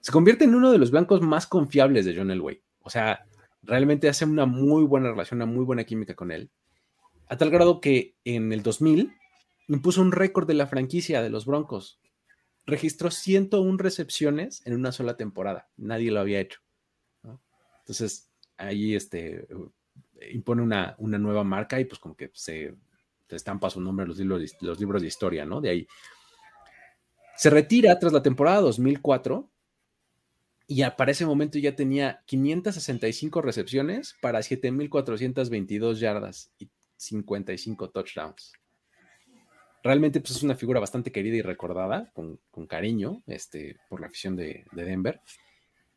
[0.00, 2.62] se convierte en uno de los blancos más confiables de John Elway.
[2.80, 3.26] O sea,
[3.62, 6.48] realmente hace una muy buena relación, una muy buena química con él,
[7.28, 9.12] a tal grado que en el 2000
[9.68, 12.00] impuso un récord de la franquicia de los Broncos.
[12.64, 15.68] Registró 101 recepciones en una sola temporada.
[15.76, 16.61] Nadie lo había hecho.
[17.82, 19.46] Entonces, ahí este,
[20.30, 22.74] impone una, una, nueva marca y pues como que se,
[23.28, 25.60] estampa su nombre en los libros, los libros de historia, ¿no?
[25.60, 25.86] De ahí.
[27.36, 29.48] Se retira tras la temporada 2004
[30.66, 38.52] y para ese momento ya tenía 565 recepciones para 7.422 yardas y 55 touchdowns
[39.82, 44.36] realmente pues, es una figura bastante querida y recordada, con, cariño, este, por la afición
[44.36, 45.20] de, Denver.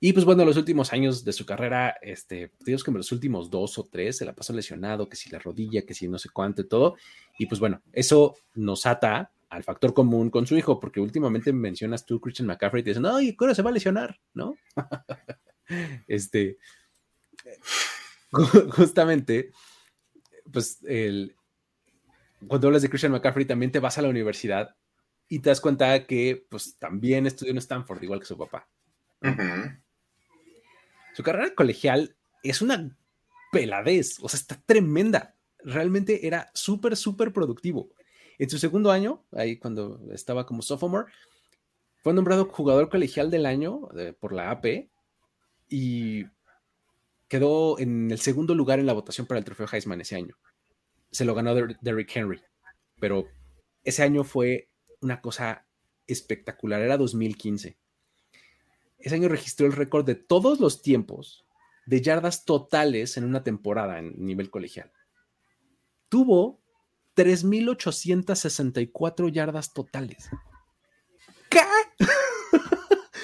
[0.05, 3.79] Y pues bueno, los últimos años de su carrera, este, digamos que los últimos dos
[3.79, 6.61] o tres se la pasó lesionado, que si la rodilla, que si no sé cuánto
[6.61, 6.95] y todo.
[7.39, 12.05] Y pues bueno, eso nos ata al factor común con su hijo, porque últimamente mencionas
[12.05, 14.19] tú Christian McCaffrey y te dicen, ay, ¿cuándo se va a lesionar?
[14.35, 14.53] ¿No?
[16.07, 16.59] este,
[18.73, 19.53] justamente,
[20.51, 21.35] pues el,
[22.47, 24.75] cuando hablas de Christian McCaffrey también te vas a la universidad
[25.27, 28.69] y te das cuenta que pues también estudió en Stanford, igual que su papá.
[31.15, 32.95] Su carrera colegial es una
[33.51, 35.35] peladez, o sea, está tremenda.
[35.59, 37.89] Realmente era súper, súper productivo.
[38.37, 41.11] En su segundo año, ahí cuando estaba como sophomore,
[42.03, 43.87] fue nombrado jugador colegial del año
[44.19, 44.89] por la AP
[45.69, 46.25] y
[47.27, 50.37] quedó en el segundo lugar en la votación para el trofeo Heisman ese año
[51.15, 52.41] se lo ganó Derrick Henry,
[52.99, 53.29] pero
[53.85, 55.65] ese año fue una cosa
[56.07, 57.77] espectacular, era 2015.
[59.05, 61.45] Ese año registró el récord de todos los tiempos
[61.85, 64.91] de yardas totales en una temporada en nivel colegial.
[66.09, 66.59] Tuvo
[67.15, 70.27] 3.864 yardas totales.
[71.49, 71.61] ¿Qué?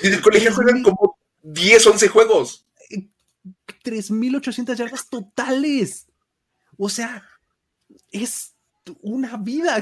[0.03, 2.67] Y en el colegial juegan como 10, 11 juegos.
[3.83, 6.05] 3.800 yardas totales.
[6.77, 7.27] O sea,
[8.11, 8.53] es
[9.01, 9.81] una vida.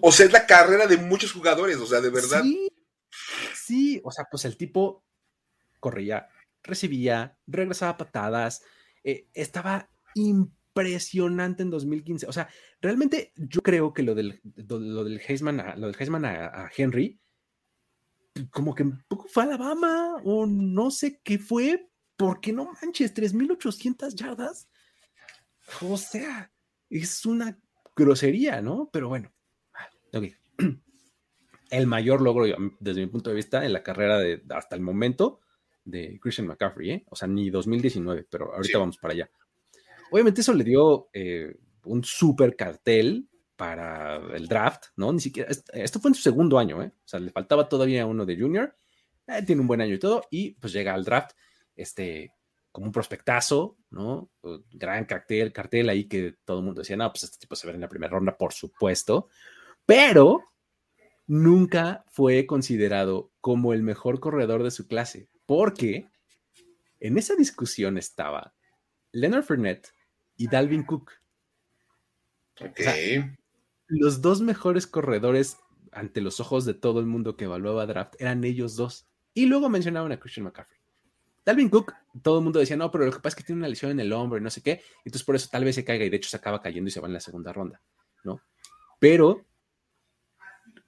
[0.00, 2.42] o sea, es la carrera de muchos jugadores, o sea, de verdad.
[2.42, 2.71] Sí,
[3.72, 5.04] sí, o sea, pues el tipo
[5.80, 6.28] corría,
[6.62, 8.62] recibía, regresaba patadas,
[9.02, 12.26] eh, estaba impresionante en 2015.
[12.26, 12.48] O sea,
[12.80, 17.18] realmente yo creo que lo del, lo del Heisman, a, lo del a, Henry,
[18.50, 24.68] como que poco fue Alabama o no sé qué fue, porque no manches, 3.800 yardas
[25.80, 26.52] o sea,
[26.90, 27.58] es una
[27.96, 28.90] grosería, ¿no?
[28.92, 29.32] Pero bueno,
[30.12, 30.24] ok.
[31.72, 32.44] El mayor logro,
[32.80, 35.40] desde mi punto de vista, en la carrera de hasta el momento
[35.84, 37.04] de Christian McCaffrey, ¿eh?
[37.08, 39.30] O sea, ni 2019, pero ahorita vamos para allá.
[40.10, 45.14] Obviamente eso le dio eh, un super cartel para el draft, ¿no?
[45.14, 46.92] Ni siquiera, esto fue en su segundo año, ¿eh?
[46.94, 48.76] O sea, le faltaba todavía uno de junior,
[49.26, 51.32] eh, tiene un buen año y todo, y pues llega al draft,
[51.74, 52.34] este,
[52.70, 54.30] como un prospectazo, ¿no?
[54.72, 57.72] Gran cartel, cartel ahí que todo el mundo decía, no, pues este tipo se ve
[57.72, 59.28] en la primera ronda, por supuesto,
[59.86, 60.51] pero
[61.32, 66.10] nunca fue considerado como el mejor corredor de su clase, porque
[67.00, 68.52] en esa discusión estaba
[69.12, 69.94] Leonard Fournette
[70.36, 71.12] y Dalvin Cook.
[72.60, 72.80] Ok.
[73.86, 75.56] los dos mejores corredores
[75.90, 79.08] ante los ojos de todo el mundo que evaluaba draft eran ellos dos.
[79.32, 80.80] Y luego mencionaban a Christian McCaffrey.
[81.46, 83.68] Dalvin Cook, todo el mundo decía, no, pero lo que pasa es que tiene una
[83.68, 84.82] lesión en el hombro y no sé qué.
[85.02, 87.00] Entonces por eso tal vez se caiga y de hecho se acaba cayendo y se
[87.00, 87.80] va en la segunda ronda,
[88.22, 88.42] ¿no?
[88.98, 89.46] Pero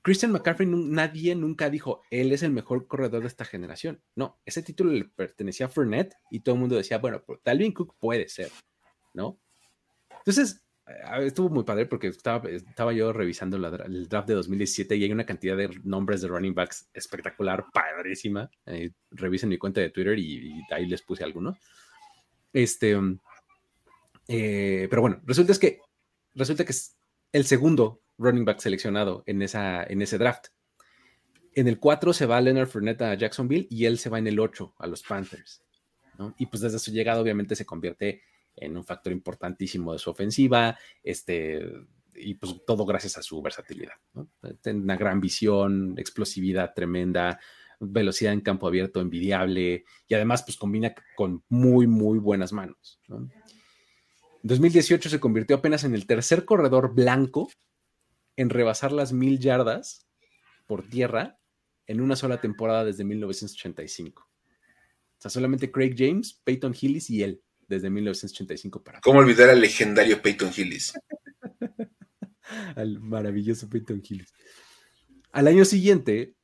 [0.05, 4.03] Christian McCaffrey, nadie nunca dijo, él es el mejor corredor de esta generación.
[4.14, 7.73] No, ese título le pertenecía a Fournette y todo el mundo decía, bueno, pues Dalvin
[7.73, 8.51] Cook puede ser,
[9.14, 9.40] ¿no?
[10.19, 10.62] Entonces,
[11.23, 15.25] estuvo muy padre porque estaba, estaba yo revisando el draft de 2017 y hay una
[15.25, 18.51] cantidad de nombres de running backs espectacular, padrísima.
[18.67, 21.57] Eh, revisen mi cuenta de Twitter y, ahí les puse algunos.
[22.53, 22.95] Este,
[24.29, 25.81] eh, pero bueno, resulta es que
[26.35, 26.95] resulta que es
[27.33, 30.48] el segundo running back seleccionado en, esa, en ese draft.
[31.55, 34.40] En el 4 se va Leonard Fournette a Jacksonville y él se va en el
[34.40, 35.62] 8 a los Panthers.
[36.38, 38.22] Y pues desde su llegada obviamente se convierte
[38.57, 41.61] en un factor importantísimo de su ofensiva, este,
[42.14, 43.94] y pues todo gracias a su versatilidad.
[44.62, 47.40] Tiene una gran visión, explosividad tremenda,
[47.81, 53.00] velocidad en campo abierto envidiable y además pues combina con muy, muy buenas manos.
[53.09, 53.31] En
[54.42, 57.50] 2018 se convirtió apenas en el tercer corredor blanco
[58.37, 60.07] en rebasar las mil yardas
[60.66, 61.38] por tierra
[61.87, 64.23] en una sola temporada desde 1985.
[64.23, 69.01] O sea, solamente Craig James, Peyton Hillis y él desde 1985 para.
[69.01, 70.92] ¿Cómo olvidar al legendario Peyton Hillis?
[72.77, 74.33] al maravilloso Peyton Hillis.
[75.33, 76.35] Al año siguiente,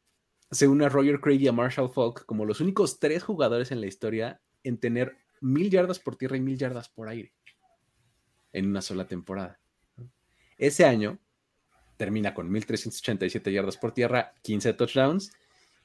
[0.51, 3.81] se une a Roger Craig y a Marshall Falk como los únicos tres jugadores en
[3.81, 7.33] la historia en tener mil yardas por tierra y mil yardas por aire
[8.53, 9.61] en una sola temporada.
[10.59, 11.19] Ese año,
[12.01, 15.33] termina con 1.387 yardas por tierra, 15 touchdowns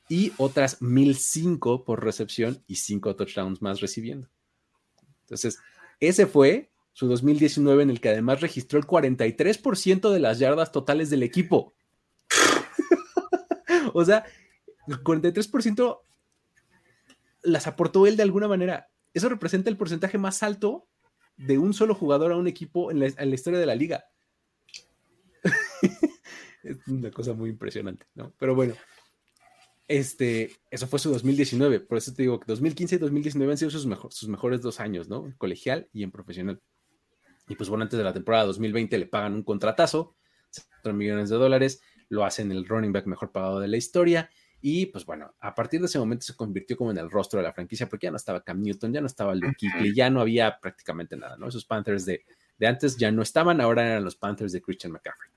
[0.08, 4.30] y otras 1.005 por recepción y 5 touchdowns más recibiendo.
[5.24, 5.60] Entonces,
[6.00, 11.10] ese fue su 2019 en el que además registró el 43% de las yardas totales
[11.10, 11.74] del equipo.
[13.94, 14.24] o sea,
[14.88, 16.00] el 43%
[17.42, 18.88] las aportó él de alguna manera.
[19.14, 20.88] Eso representa el porcentaje más alto
[21.36, 24.06] de un solo jugador a un equipo en la, en la historia de la liga
[26.64, 28.34] es una cosa muy impresionante, ¿no?
[28.38, 28.74] Pero bueno,
[29.88, 33.72] este, eso fue su 2019, por eso te digo que 2015 y 2019 han sido
[33.72, 35.26] sus, sus mejores dos años, ¿no?
[35.26, 36.62] En colegial y en profesional.
[37.48, 40.16] Y pues bueno, antes de la temporada 2020 le pagan un contratazo,
[40.84, 44.30] 4 millones de dólares, lo hacen el running back mejor pagado de la historia.
[44.62, 47.44] Y pues bueno, a partir de ese momento se convirtió como en el rostro de
[47.44, 50.22] la franquicia, porque ya no estaba Cam Newton, ya no estaba Luke Kuechly, ya no
[50.22, 51.48] había prácticamente nada, ¿no?
[51.48, 52.26] Esos Panthers de,
[52.58, 55.35] de antes ya no estaban, ahora eran los Panthers de Christian McCaffrey.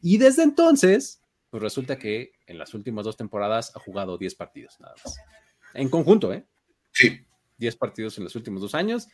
[0.00, 4.78] Y desde entonces, pues resulta que en las últimas dos temporadas ha jugado 10 partidos
[4.80, 5.16] nada más.
[5.74, 6.46] En conjunto, ¿eh?
[6.92, 7.26] Sí.
[7.58, 9.08] 10 partidos en los últimos dos años,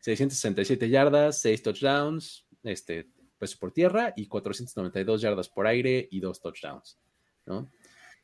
[0.00, 6.40] 667 yardas, 6 touchdowns, este, pues por tierra y 492 yardas por aire y 2
[6.40, 6.98] touchdowns,
[7.46, 7.70] ¿no?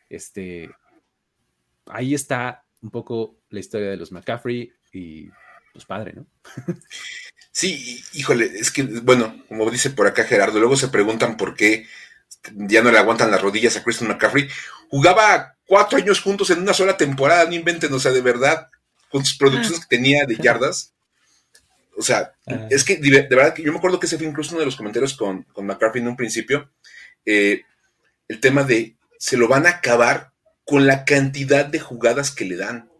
[0.08, 0.70] Este,
[1.86, 5.28] ahí está un poco la historia de los McCaffrey y
[5.74, 6.26] pues padre, ¿no?
[7.54, 11.86] Sí, híjole, es que, bueno, como dice por acá Gerardo, luego se preguntan por qué
[12.52, 14.48] ya no le aguantan las rodillas a Christian McCaffrey.
[14.88, 18.68] Jugaba cuatro años juntos en una sola temporada, no inventen, o sea, de verdad,
[19.08, 20.94] con sus producciones que tenía de yardas.
[21.96, 22.66] O sea, ah.
[22.70, 24.76] es que de, verdad que yo me acuerdo que ese fue incluso uno de los
[24.76, 26.72] comentarios con, con McCaffrey en un principio.
[27.24, 27.62] Eh,
[28.26, 30.32] el tema de se lo van a acabar
[30.64, 32.90] con la cantidad de jugadas que le dan.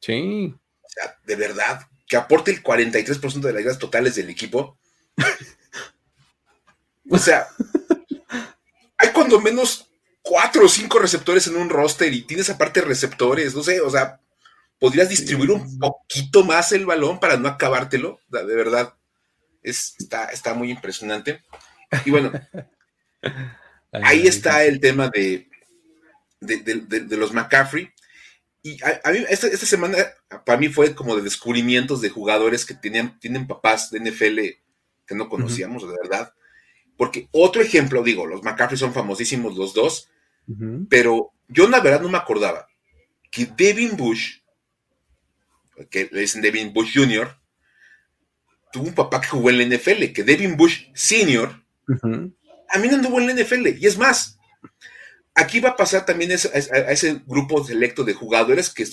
[0.00, 0.52] Sí.
[0.82, 4.76] O sea, de verdad, que aporte el 43% de las yardas totales del equipo.
[7.08, 7.48] o sea,
[8.98, 9.88] hay cuando menos
[10.20, 14.20] cuatro o cinco receptores en un roster y tienes aparte receptores, no sé, o sea,
[14.78, 18.92] podrías distribuir un poquito más el balón para no acabártelo, de verdad,
[19.62, 21.42] es, está, está muy impresionante.
[22.04, 22.30] Y bueno,
[23.92, 25.48] ahí está el tema de,
[26.40, 27.90] de los McCaffrey.
[28.62, 29.98] Y a, mí, esta, semana
[30.44, 34.38] para mí fue como de descubrimientos de jugadores que tenían, tienen papás de NFL
[35.06, 36.32] que no conocíamos, de verdad.
[36.96, 40.08] Porque otro ejemplo, digo, los McCaffrey son famosísimos los dos,
[40.88, 42.68] pero yo la verdad no me acordaba
[43.30, 44.40] que Devin Bush,
[45.90, 47.36] que le dicen Devin Bush Jr.,
[48.72, 51.64] tuvo un papá que jugó en la NFL, que Devin Bush Sr.
[52.78, 53.68] mí no anduvo en la NFL.
[53.78, 54.38] Y es más,
[55.34, 58.86] aquí va a pasar también a, ese grupo selecto de jugadores que,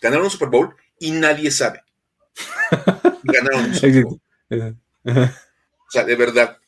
[0.00, 1.82] ganaron un Super Bowl y nadie sabe.
[3.22, 4.20] ganaron un Super Bowl.
[5.04, 6.58] O sea, de verdad,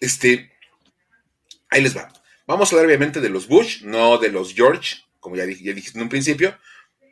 [0.00, 0.52] este,
[1.70, 2.12] ahí les va.
[2.46, 6.02] Vamos a hablar obviamente de los Bush, no de los George, como ya dije, en
[6.02, 6.58] un principio.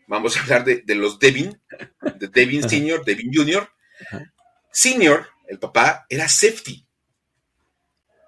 [0.06, 1.58] Vamos a hablar de, los Devin,
[2.16, 3.70] de Devin Senior, Devin Junior.
[4.70, 6.86] Senior, el papá, era safety.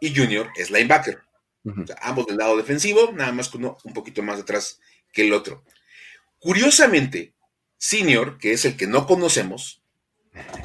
[0.00, 1.23] Y Junior es linebacker.
[2.00, 4.80] Ambos del lado defensivo, nada más que uno un poquito más atrás
[5.12, 5.64] que el otro.
[6.38, 7.34] Curiosamente,
[7.78, 9.82] Senior, que es el que no conocemos,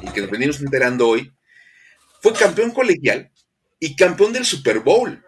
[0.02, 1.32] y que nos venimos enterando hoy,
[2.20, 3.30] fue campeón colegial
[3.78, 5.24] y campeón del Super Bowl.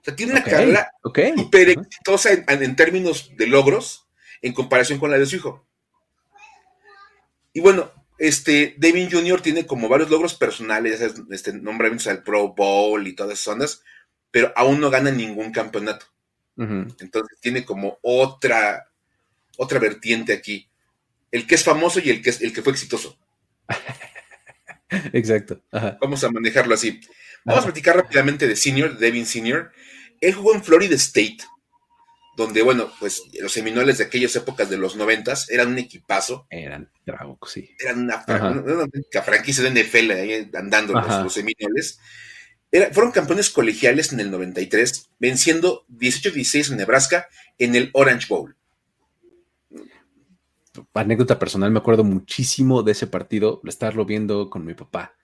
[0.00, 4.06] O sea, tiene una carrera súper exitosa en, términos de logros
[4.42, 5.66] en comparación con la de su hijo.
[7.52, 9.40] Y bueno, este, Devin Jr.
[9.40, 11.00] tiene como varios logros personales,
[11.30, 13.82] este, nombramientos al Pro Bowl y todas esas ondas,
[14.30, 16.06] pero aún no gana ningún campeonato.
[16.56, 18.90] Entonces tiene como otra,
[19.56, 20.68] otra vertiente aquí.
[21.30, 23.18] El que es famoso y el que, es, el que fue exitoso.
[25.12, 25.62] Exacto.
[26.00, 27.00] Vamos a manejarlo así.
[27.44, 29.72] Vamos a platicar rápidamente de Senior, Devin Senior.
[30.20, 31.38] Él jugó en Florida State,
[32.36, 36.46] donde, bueno, pues los Seminoles de aquellas épocas de los noventas eran un equipazo.
[36.50, 37.74] Eran tragos, sí.
[37.78, 38.22] Eran una,
[39.22, 41.98] franquicia de NFL ahí andando los, Seminoles.
[42.92, 48.56] Fueron campeones colegiales en el 93, venciendo 18-16 en Nebraska en el Orange Bowl.
[50.94, 55.14] Anécdota personal, me acuerdo muchísimo de ese partido, estarlo viendo con mi papá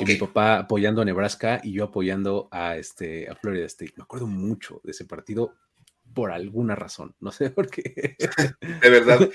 [0.00, 3.92] mi papá apoyando a Nebraska y yo apoyando a, este, a Florida State.
[3.96, 5.54] Me acuerdo mucho de ese partido
[6.14, 8.16] por alguna razón, no sé por qué.
[8.82, 9.30] de verdad.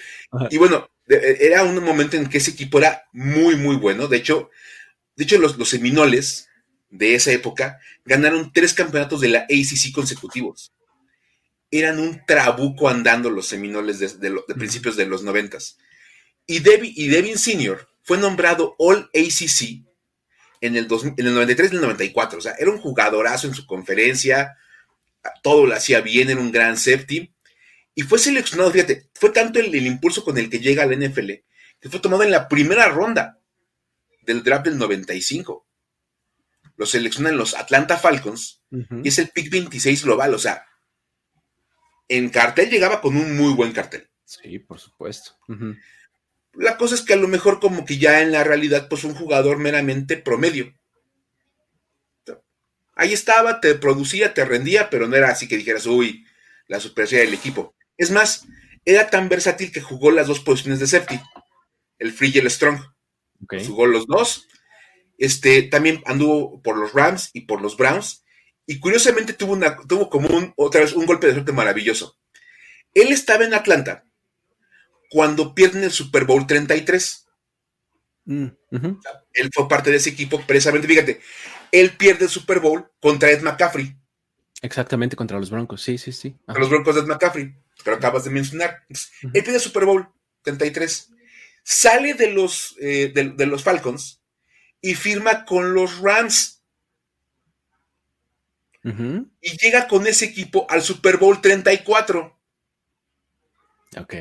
[0.49, 4.07] Y bueno, e, era un momento en que ese equipo era muy, muy bueno.
[4.07, 4.49] De hecho,
[5.15, 6.46] de hecho los, los Seminoles
[6.89, 10.73] de esa época ganaron tres campeonatos de la ACC consecutivos.
[11.69, 15.77] Eran un trabuco andando los Seminoles de, principios de los noventas.
[16.45, 17.87] Y, y Devin Sr.
[18.03, 19.83] fue nombrado All ACC
[20.61, 22.39] en el, en el 93 y el 94.
[22.39, 24.55] O sea, era un jugadorazo en su conferencia,
[25.43, 27.33] todo lo hacía bien, era un gran safety.
[27.95, 31.31] Y fue seleccionado, fíjate, fue tanto el, impulso con el que llega al NFL
[31.79, 33.39] que fue tomado en la primera ronda
[34.21, 35.66] del draft del 95.
[36.77, 40.33] Lo seleccionan los Atlanta Falcons y es el pick 26 global.
[40.33, 40.65] O sea,
[42.07, 44.09] en cartel llegaba con un muy buen cartel.
[44.23, 45.37] Sí, por supuesto.
[46.53, 49.15] La cosa es que a lo mejor como que ya en la realidad, pues un
[49.15, 50.73] jugador meramente promedio.
[52.95, 56.25] Ahí estaba, te producía, te rendía, pero no era así que dijeras, uy,
[56.67, 57.75] la superioridad del equipo.
[57.95, 58.45] Es más,
[58.85, 61.19] era tan versátil que jugó las dos posiciones de safety,
[61.99, 62.79] el free y el strong.
[63.67, 64.47] Jugó los dos.
[65.17, 68.23] Este, también anduvo por los Rams y por los Browns.
[68.65, 72.17] Y curiosamente tuvo, una, tuvo como un, otra vez un golpe de suerte maravilloso.
[72.93, 74.05] Él estaba en Atlanta
[75.09, 77.25] cuando pierden el Super Bowl 33.
[78.25, 78.47] Mm,
[79.33, 81.21] él fue parte de ese equipo, precisamente, fíjate,
[81.71, 83.95] él pierde el Super Bowl contra Ed McCaffrey.
[84.61, 86.31] Exactamente, contra los Broncos, sí, sí, sí.
[86.45, 88.83] Contra los Broncos de Ed McCaffrey, que lo acabas de mencionar.
[88.89, 90.09] Él pierde el Super Bowl
[90.41, 91.11] 33,
[91.63, 94.21] sale de los, eh, de, los Falcons
[94.81, 96.55] y firma con los Rams.
[99.41, 102.39] Y llega con ese equipo al Super Bowl 34.
[103.99, 104.13] Ok.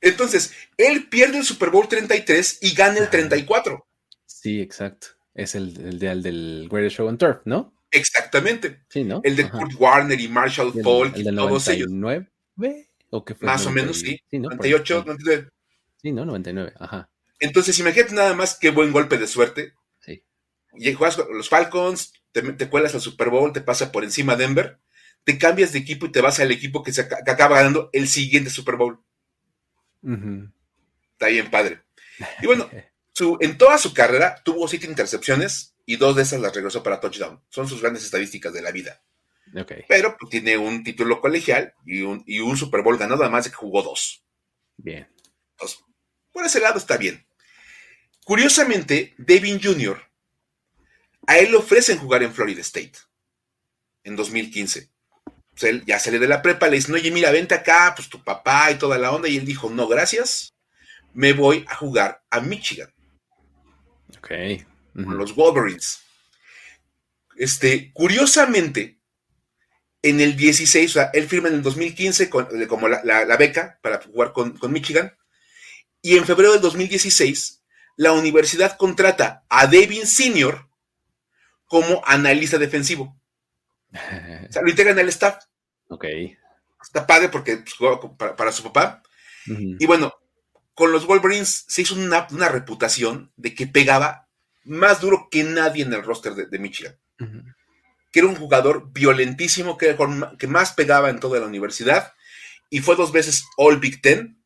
[0.00, 3.86] Entonces, él pierde el Super Bowl 33 y gana el 34.
[4.26, 5.08] Sí, exacto.
[5.34, 7.72] Es el, el, del Greatest Show on Turf, ¿no?
[7.90, 8.84] Exactamente.
[8.88, 9.20] Sí, ¿no?
[9.24, 11.90] El de Kurt Warner y Marshall Falk y todos ellos.
[13.10, 13.46] ¿O qué fue?
[13.46, 14.18] Más o menos, sí.
[14.30, 14.48] sí ¿no?
[14.50, 15.48] 98, 99.
[15.96, 16.24] Sí, ¿no?
[16.24, 17.09] 99, ajá.
[17.40, 19.74] Entonces, imagínate nada más qué buen golpe de suerte.
[20.00, 20.22] Sí.
[20.74, 24.36] Y juegas con los Falcons, te, te cuelas al Super Bowl, te pasa por encima
[24.36, 24.78] Denver,
[25.24, 28.08] te cambias de equipo y te vas al equipo que, se, que acaba ganando el
[28.08, 29.02] siguiente Super Bowl.
[31.12, 31.82] Está bien padre.
[32.42, 32.70] Y bueno,
[33.12, 37.00] su, en toda su carrera tuvo siete intercepciones y dos de esas las regresó para
[37.00, 37.42] touchdown.
[37.48, 39.02] Son sus grandes estadísticas de la vida.
[39.88, 43.50] Pero pues, tiene un título colegial y un, y un Super Bowl ganado, además de
[43.50, 44.24] que jugó dos.
[44.76, 45.08] Bien.
[46.32, 47.26] por ese lado está bien.
[48.30, 50.00] Curiosamente, Devin Jr.,
[51.26, 52.92] a él le ofrecen jugar en Florida State
[54.04, 54.88] en 2015
[55.62, 58.70] él ya sale de la prepa, le dicen, oye, mira, vente acá, pues tu papá
[58.70, 59.28] y toda la onda.
[59.28, 60.54] Y él dijo, no, gracias,
[61.12, 62.88] me voy a jugar a Michigan.
[64.18, 64.30] Ok.
[64.94, 66.00] Con los Wolverines.
[67.36, 69.00] Este, curiosamente,
[70.02, 74.32] en el 16, o sea, él firma en el 2015 como la, beca para jugar
[74.32, 75.14] con, con Michigan.
[76.00, 77.59] Y en febrero del 2016,
[78.00, 80.66] la universidad contrata a Devin Sr.
[81.66, 83.20] como analista defensivo.
[83.92, 85.44] O sea, lo integran al staff.
[85.88, 86.06] Ok.
[86.82, 89.02] Está padre porque pues, jugaba para, para, su papá.
[89.46, 89.76] Uh -huh.
[89.78, 90.14] Y bueno,
[90.72, 94.30] con los Wolverines se hizo una, una, reputación de que pegaba
[94.64, 96.98] más duro que nadie en el roster de, de Michigan.
[97.18, 97.54] Uh -huh.
[98.10, 99.94] Que era un jugador violentísimo, que,
[100.38, 102.14] que más pegaba en toda la universidad.
[102.70, 104.39] Y fue dos veces All Big Ten.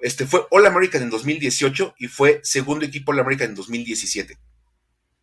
[0.00, 4.34] Este fue All American en 2018 y fue segundo equipo All American en 2017.
[4.34, 4.38] O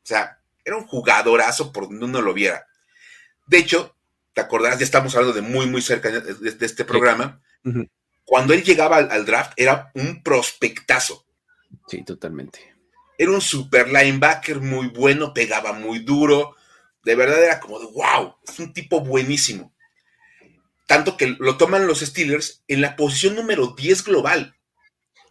[0.03, 2.65] sea, era un jugadorazo por donde uno lo viera.
[3.47, 3.95] De hecho,
[4.33, 7.41] te acordarás, ya estamos hablando de muy, muy cerca de, de, de este programa.
[7.63, 7.69] Sí.
[7.69, 7.89] Uh -huh.
[8.25, 11.25] Cuando él llegaba al, al, draft, era un prospectazo.
[11.87, 12.75] Sí, totalmente.
[13.17, 16.57] Era un super linebacker muy bueno, pegaba muy duro.
[17.03, 19.73] De verdad era como de wow, es un tipo buenísimo.
[20.87, 24.56] Tanto que lo toman los Steelers en la posición número 10 global.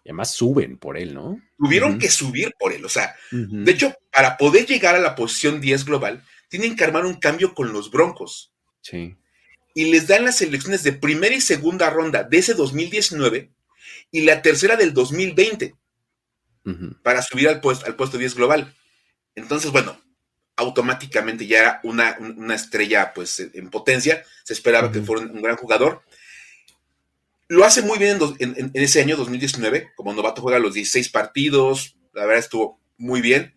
[0.07, 1.43] Y además suben por él, ¿no?
[1.59, 1.99] Tuvieron uh -huh.
[1.99, 2.85] que subir por él.
[2.85, 3.65] O sea, uh -huh.
[3.65, 7.55] de hecho, para poder llegar a la posición 10 global, tienen que armar un cambio
[7.55, 8.53] con los Broncos.
[8.83, 9.17] Sí.
[9.75, 13.51] Y les dan las selecciones de primera y segunda ronda de ese 2019
[14.13, 15.75] y la tercera del 2020
[16.67, 17.03] uh -huh.
[17.03, 18.73] para subir al puesto, al puesto 10 global.
[19.35, 20.01] Entonces, bueno,
[20.55, 24.25] automáticamente ya era una, una estrella pues en potencia.
[24.45, 26.03] Se esperaba que fuera un, gran jugador.
[27.49, 29.93] Lo hace muy bien en, en, en, ese año 2019.
[29.95, 31.97] Como novato juega los 16 partidos.
[32.13, 33.55] La verdad estuvo muy bien.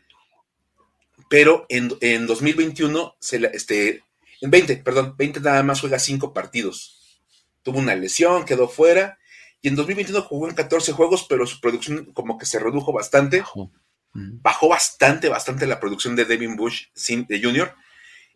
[1.29, 4.03] Pero en, en 2021 se, este,
[4.41, 7.21] en 20, perdón, 20 nada más juega 5 partidos.
[7.63, 9.17] Tuvo una lesión, quedó fuera.
[9.61, 13.39] Y en 2021 jugó en 14 juegos, pero su producción como que se redujo bastante.
[13.39, 13.71] Bajó,
[14.13, 16.85] Bajó bastante, bastante la producción de Devin Bush
[17.27, 17.75] de Junior.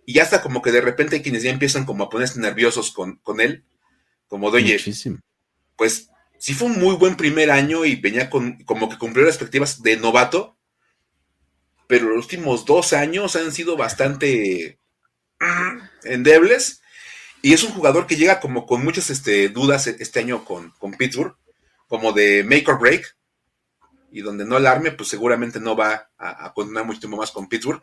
[0.05, 2.91] Y ya hasta como que de repente hay quienes ya empiezan como a ponerse nerviosos
[2.91, 3.63] con, con él.
[4.27, 5.19] Como de, oye, Muchísimo.
[5.75, 9.35] Pues sí fue un muy buen primer año y venía con, como que cumplió las
[9.35, 10.57] expectativas de novato.
[11.87, 14.79] Pero los últimos dos años han sido bastante
[16.03, 16.81] endebles.
[17.41, 20.93] Y es un jugador que llega como con muchas este, dudas este año con, con,
[20.93, 21.35] Pittsburgh,
[21.87, 23.17] como de make or break.
[24.11, 27.49] Y donde no alarme, pues seguramente no va a, a, continuar mucho tiempo más con
[27.49, 27.81] Pittsburgh.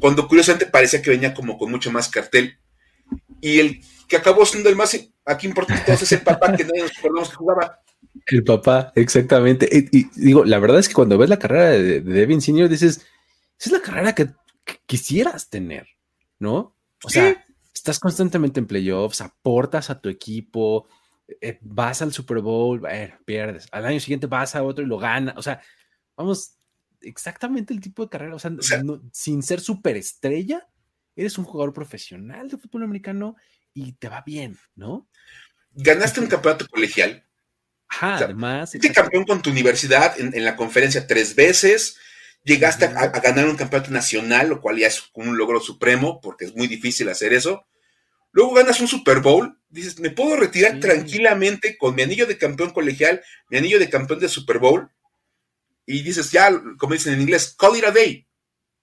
[0.00, 2.59] Cuando curiosamente parecía que venía como con mucho más cartel.
[3.40, 6.82] Y el que acabó siendo el más aquí importante todos es el papá que nadie
[6.82, 7.80] nos acordamos que jugaba.
[8.26, 9.68] El papá, exactamente.
[9.70, 12.68] Y, y, digo, la verdad es que cuando ves la carrera de, de Devin Senior
[12.68, 12.98] dices,
[13.58, 14.26] esa es la carrera que,
[14.64, 15.86] que quisieras tener.
[16.40, 16.74] ¿no?
[17.04, 17.20] O sí.
[17.20, 20.88] sea, estás constantemente en playoffs, aportas a tu equipo,
[21.40, 23.68] eh, vas al Super Bowl, bueno, pierdes.
[23.70, 25.36] Al año siguiente vas a otro y lo ganas.
[25.36, 25.60] O sea,
[26.16, 26.56] vamos,
[27.02, 28.34] exactamente el tipo de carrera.
[28.34, 30.66] O sea, o sea no, sin ser superestrella,
[31.16, 33.36] eres un jugador profesional de fútbol americano
[33.72, 35.08] y te va bien, ¿no?
[35.72, 37.24] Ganaste un campeonato colegial.
[37.88, 38.70] Ajá, o sea, además.
[38.70, 41.96] Fuiste campeón con tu universidad en, en la conferencia tres veces
[42.44, 46.46] llegaste a, a, ganar un campeonato nacional, lo cual ya es un logro supremo, porque
[46.46, 47.66] es muy difícil hacer eso.
[48.32, 50.80] Luego ganas un Super Bowl, dices, me puedo retirar sí.
[50.80, 54.90] tranquilamente con mi anillo de campeón colegial, mi anillo de campeón de Super Bowl,
[55.84, 58.26] y dices, ya, como dicen en inglés, call it a day.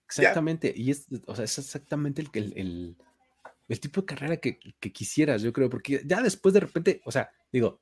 [0.08, 2.98] Exactamente, y es, o sea, es exactamente el, el, el,
[3.68, 7.12] el tipo de carrera que, que, quisieras, yo creo, porque ya después de repente, o
[7.12, 7.82] sea, digo,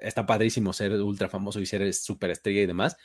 [0.00, 2.96] está padrísimo ser ultra famoso y ser superestrella y demás,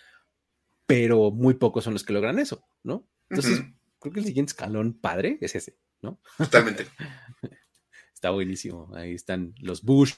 [0.87, 3.07] pero muy pocos son los que logran eso, ¿no?
[3.29, 3.75] Entonces, uh -huh.
[3.99, 6.19] creo que el siguiente escalón padre es ese, ¿no?
[6.37, 6.87] Totalmente.
[8.19, 8.91] Está buenísimo.
[8.95, 10.15] Ahí están los Bush.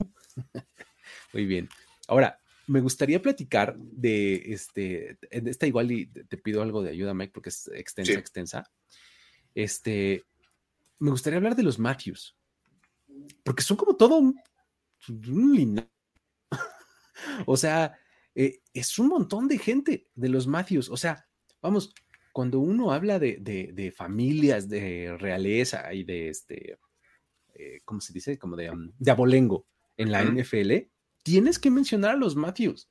[1.32, 1.68] Muy bien.
[2.08, 2.40] Ahora,
[2.70, 7.48] me gustaría platicar de este, esta igual y te pido algo de ayuda, Mike, porque
[7.48, 8.18] es extensa, sí.
[8.18, 8.70] extensa.
[9.56, 10.22] Este,
[11.00, 12.36] me gustaría hablar de los Matthews,
[13.42, 14.40] porque son como todo un,
[15.08, 15.84] un
[17.46, 17.98] o sea,
[18.36, 20.90] eh, es un montón de gente de los Matthews.
[20.90, 21.26] O sea,
[21.60, 21.92] vamos,
[22.32, 26.78] cuando uno habla de, de, de familias de realeza y de este,
[27.54, 28.38] eh, ¿cómo se dice?
[28.38, 29.66] Como de, um, de abolengo
[29.96, 30.40] en la uh -huh.
[30.40, 32.90] NFL, tienes que mencionar a los Matthews.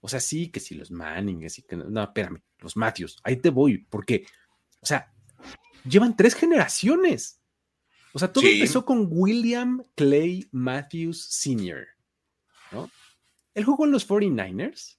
[0.00, 3.50] O sea, sí, que si los Manning, así que no, espérame, los Matthews, ahí te
[3.50, 4.26] voy, porque,
[4.80, 5.12] o sea,
[5.84, 7.40] llevan tres generaciones.
[8.12, 8.54] O sea, todo sí.
[8.54, 11.86] empezó con William Clay Matthews Sr.,
[12.72, 12.90] ¿no?
[13.54, 14.98] Él jugó en los 49ers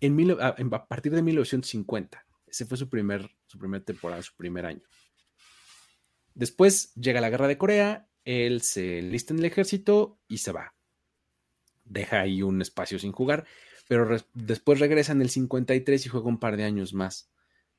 [0.00, 2.26] en mil, a, a, partir de 1950.
[2.46, 4.82] Ese fue su primer, su primer temporada, su primer año.
[6.34, 10.74] Después llega la guerra de Corea, él se lista en el ejército y se va.
[11.90, 13.44] Deja ahí un espacio sin jugar,
[13.88, 17.28] pero después regresa en el 53 y juega un par de años más.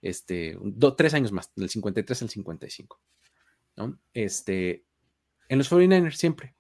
[0.01, 2.99] Este, do, tres años más, del 53 al 55.
[3.77, 3.97] ¿no?
[4.13, 4.83] Este,
[5.47, 6.55] en los 49ers siempre.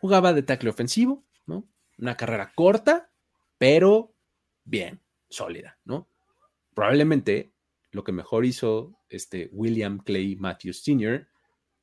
[0.00, 1.68] Jugaba de tackle ofensivo, ¿no?
[1.98, 3.12] Una carrera corta,
[3.56, 4.12] pero
[4.64, 6.08] bien, sólida, ¿no?
[6.74, 7.52] Probablemente
[7.92, 11.28] lo que mejor hizo este William Clay Matthews Sr.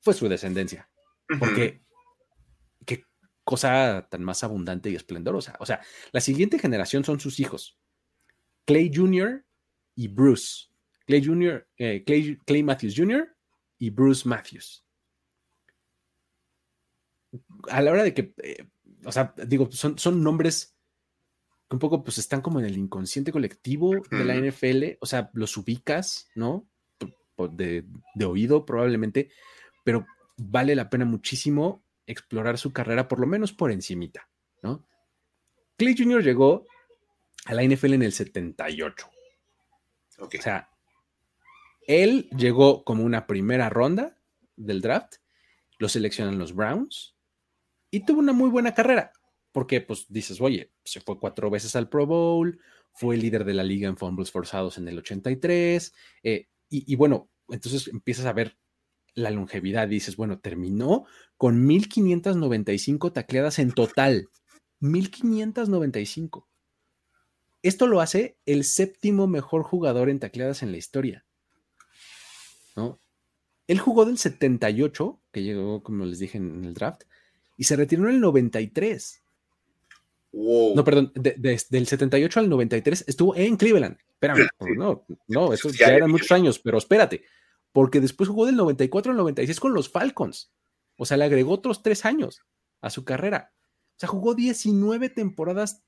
[0.02, 0.90] fue su descendencia.
[1.40, 1.82] Porque
[3.48, 5.56] cosa tan más abundante y esplendorosa.
[5.62, 5.80] O sea,
[6.12, 7.80] la siguiente generación son sus hijos,
[8.66, 9.46] Clay Jr.
[9.96, 10.66] y Bruce.
[11.06, 12.04] Clay Jr., eh,
[12.46, 13.34] Clay, Matthews Jr.
[13.80, 14.86] y Bruce Matthews.
[17.70, 18.68] A la hora de que, eh,
[19.06, 20.78] o sea, digo, son, son nombres
[21.70, 25.30] que un poco pues están como en el inconsciente colectivo de la NFL, o sea,
[25.34, 26.68] los ubicas, ¿no?
[27.52, 27.86] De,
[28.16, 29.30] de, oído probablemente,
[29.86, 34.28] pero vale la pena muchísimo explorar su carrera, por lo menos por encimita,
[34.64, 34.88] ¿no?
[35.78, 36.24] Clay Jr.
[36.24, 36.66] llegó
[37.46, 39.10] a la NFL en el 78.
[40.20, 40.72] O sea,
[41.86, 44.18] él llegó como una primera ronda
[44.56, 45.18] del draft,
[45.78, 47.16] lo seleccionan los Browns
[47.92, 49.14] y tuvo una muy buena carrera
[49.58, 52.60] porque pues dices, oye, se fue cuatro veces al Pro Bowl,
[52.94, 57.88] fue líder de la liga en fumbles forzados en el 83, eh, y, bueno, entonces
[57.88, 58.56] empiezas a ver
[59.18, 61.06] la longevidad, dices, bueno, terminó
[61.38, 64.30] con 1595 tacleadas en total,
[64.80, 66.48] 1595.
[67.64, 71.26] Esto lo hace el séptimo mejor jugador en tacleadas en la historia.
[72.76, 73.00] ¿no?
[73.66, 77.04] Él jugó del 78, que llegó, como les dije en el draft,
[77.58, 79.24] y se retiró en el 93.
[80.32, 83.98] No, perdón, del 78 al 93 estuvo en Cleveland.
[84.12, 84.48] Espérame,
[84.78, 87.24] no, no, eso ya eran muchos años, pero espérate,
[87.78, 90.52] porque después jugó del 94 al 96 con los Falcons.
[90.96, 92.42] O sea, le agregó otros tres años
[92.82, 93.54] a su carrera.
[93.90, 95.84] O sea, jugó 19 temporadas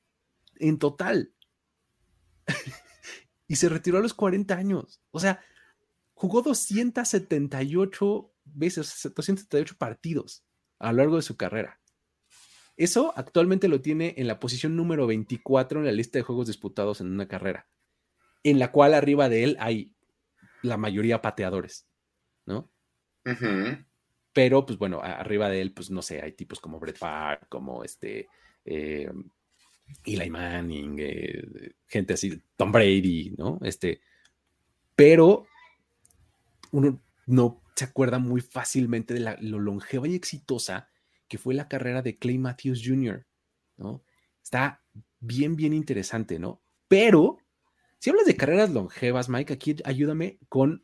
[0.57, 1.33] en total.
[3.47, 5.01] y se retiró a los 40 años.
[5.09, 5.43] O sea,
[6.13, 10.45] jugó 278 veces, 278 partidos
[10.77, 11.81] a lo largo de su carrera.
[12.77, 17.01] Eso actualmente lo tiene en la posición número 24 en la lista de juegos disputados
[17.01, 17.67] en una carrera,
[18.43, 19.95] en la cual arriba de él hay
[20.61, 21.87] la mayoría pateadores,
[22.45, 22.69] ¿no?
[24.33, 27.83] Pero, pues bueno, arriba de él, pues no sé, hay tipos como Brett Favre, como
[27.83, 28.27] este
[28.65, 29.11] eh,
[30.05, 33.59] Eli Manning, eh, gente así, Tom Brady, ¿no?
[33.61, 34.01] Este,
[34.95, 35.45] pero
[36.71, 40.89] uno no se acuerda muy fácilmente de la, lo longeva y exitosa
[41.27, 43.25] que fue la carrera de Clay Matthews Jr.,
[43.77, 44.03] ¿no?
[44.43, 44.83] Está
[45.19, 46.61] bien, bien interesante, ¿no?
[46.87, 47.37] Pero,
[47.99, 50.83] si hablas de carreras longevas, Mike, aquí ayúdame con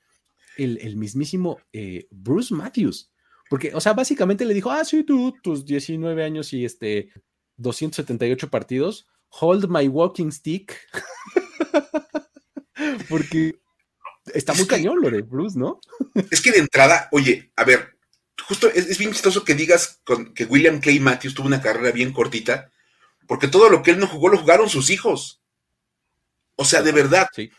[0.57, 3.11] el, mismísimo eh, Bruce Matthews.
[3.49, 7.11] Porque, o sea, básicamente le dijo, ah, sí, tú, tus 19 años y este
[7.57, 10.77] 278 partidos, hold my walking stick.
[13.09, 13.59] Porque
[14.33, 15.79] está muy cañón lo de Bruce, ¿no?
[16.31, 17.97] es que de entrada, oye, a ver,
[18.47, 20.01] justo es, bien chistoso que digas
[20.33, 22.71] que William Clay Matthews tuvo una carrera bien cortita,
[23.27, 25.41] porque todo lo que él no jugó lo jugaron sus hijos.
[26.55, 27.27] O sea, de verdad.
[27.33, 27.51] Sí.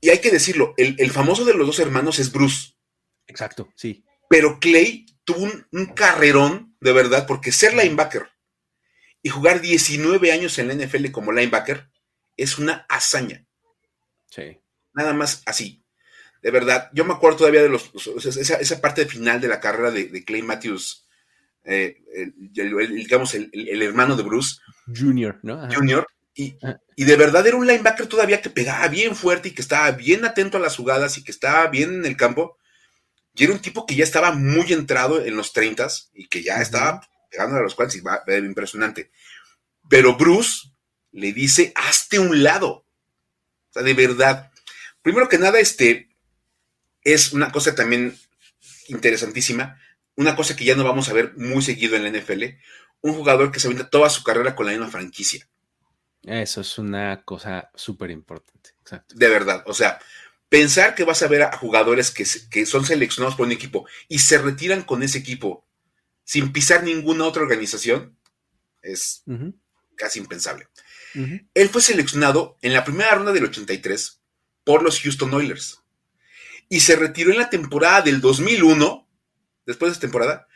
[0.00, 2.74] Y hay que decirlo, el, famoso de los dos hermanos es Bruce.
[3.26, 4.04] Exacto, sí.
[4.28, 8.28] Pero Clay tuvo un, carrerón, de verdad, porque ser linebacker
[9.22, 11.90] y jugar 19 años en la NFL como linebacker
[12.36, 13.46] es una hazaña.
[14.30, 14.58] Sí.
[14.94, 15.80] Nada más así
[16.42, 17.90] de verdad, yo me acuerdo todavía de los,
[18.24, 21.06] esa, parte final de la carrera de, Clay Matthews,
[21.64, 22.02] eh,
[22.34, 24.56] digamos, el, hermano de Bruce.
[24.86, 25.68] Junior, ¿no?
[25.72, 26.06] Junior.
[26.34, 26.56] Y,
[26.96, 30.24] y, de verdad era un linebacker todavía que pegaba bien fuerte y que estaba bien
[30.24, 32.56] atento a las jugadas y que estaba bien en el campo.
[33.34, 36.60] Y era un tipo que ya estaba muy entrado en los 30 y que ya
[36.60, 37.00] estaba
[37.30, 39.10] pegando a los cuales y va, impresionante.
[39.88, 40.68] Pero Bruce
[41.12, 42.68] le dice, hazte un lado.
[42.68, 44.50] O sea, de verdad.
[45.02, 46.10] Primero que nada, este,
[47.02, 48.18] es una cosa también
[48.88, 49.80] interesantísima,
[50.16, 52.44] una cosa que ya no vamos a ver muy seguido en la NFL,
[53.00, 55.48] un jugador que se avienta toda su carrera con la misma franquicia.
[56.24, 59.14] Eso es una cosa súper importante, exacto.
[59.16, 59.98] De verdad, o sea,
[60.48, 64.18] pensar que vas a ver a jugadores que, que, son seleccionados por un equipo y
[64.18, 65.64] se retiran con ese equipo
[66.24, 68.16] sin pisar ninguna otra organización
[68.82, 69.24] es
[69.96, 70.68] casi impensable.
[71.54, 74.20] Él fue seleccionado en la primera ronda del 83
[74.62, 75.82] por los Houston Oilers
[76.68, 79.08] y se retiró en la temporada del 2001,
[79.66, 80.46] después de esa temporada,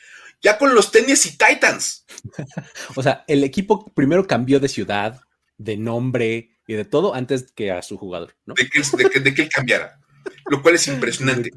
[0.40, 2.06] ya con los Tennessee Titans.
[2.94, 5.20] o sea, el equipo primero cambió de ciudad,
[5.58, 8.54] de nombre y de todo antes que a su jugador, ¿no?
[8.54, 10.00] De que, él cambiara,
[10.46, 11.50] lo cual es impresionante.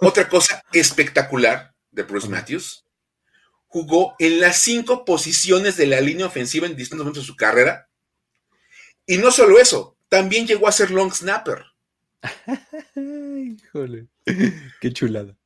[0.00, 2.84] Otra cosa espectacular de Bruce Matthews,
[3.66, 7.88] jugó en las cinco posiciones de la línea ofensiva en distintos momentos de su carrera.
[9.06, 11.64] Y no solo eso, también llegó a ser long snapper.
[12.94, 14.08] Híjole,
[14.80, 15.36] qué chulada.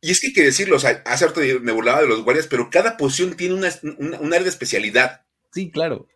[0.00, 2.46] Y es que hay que decirlo, o sea, hace rato me burlaba de los guardias,
[2.46, 5.26] pero cada posición tiene una, un área de especialidad.
[5.52, 6.08] Sí, claro.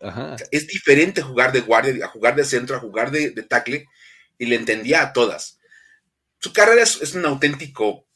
[0.50, 3.86] es diferente jugar de guardia, a jugar de centro, a jugar de, tackle,
[4.38, 5.58] y le entendía a todas.
[6.38, 8.06] su carrera es, un auténtico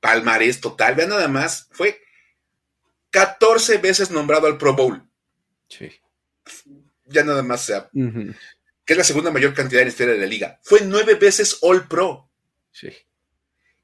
[0.00, 0.94] palmarés total.
[0.94, 2.00] Vean nada más, fue
[3.10, 5.02] 14 veces nombrado al Pro Bowl.
[5.68, 5.90] Sí.
[7.06, 7.90] Ya nada más sea.
[7.92, 10.60] Que es la segunda mayor cantidad en la historia de la liga.
[10.62, 12.30] Fue nueve veces All Pro.
[12.70, 12.90] Sí.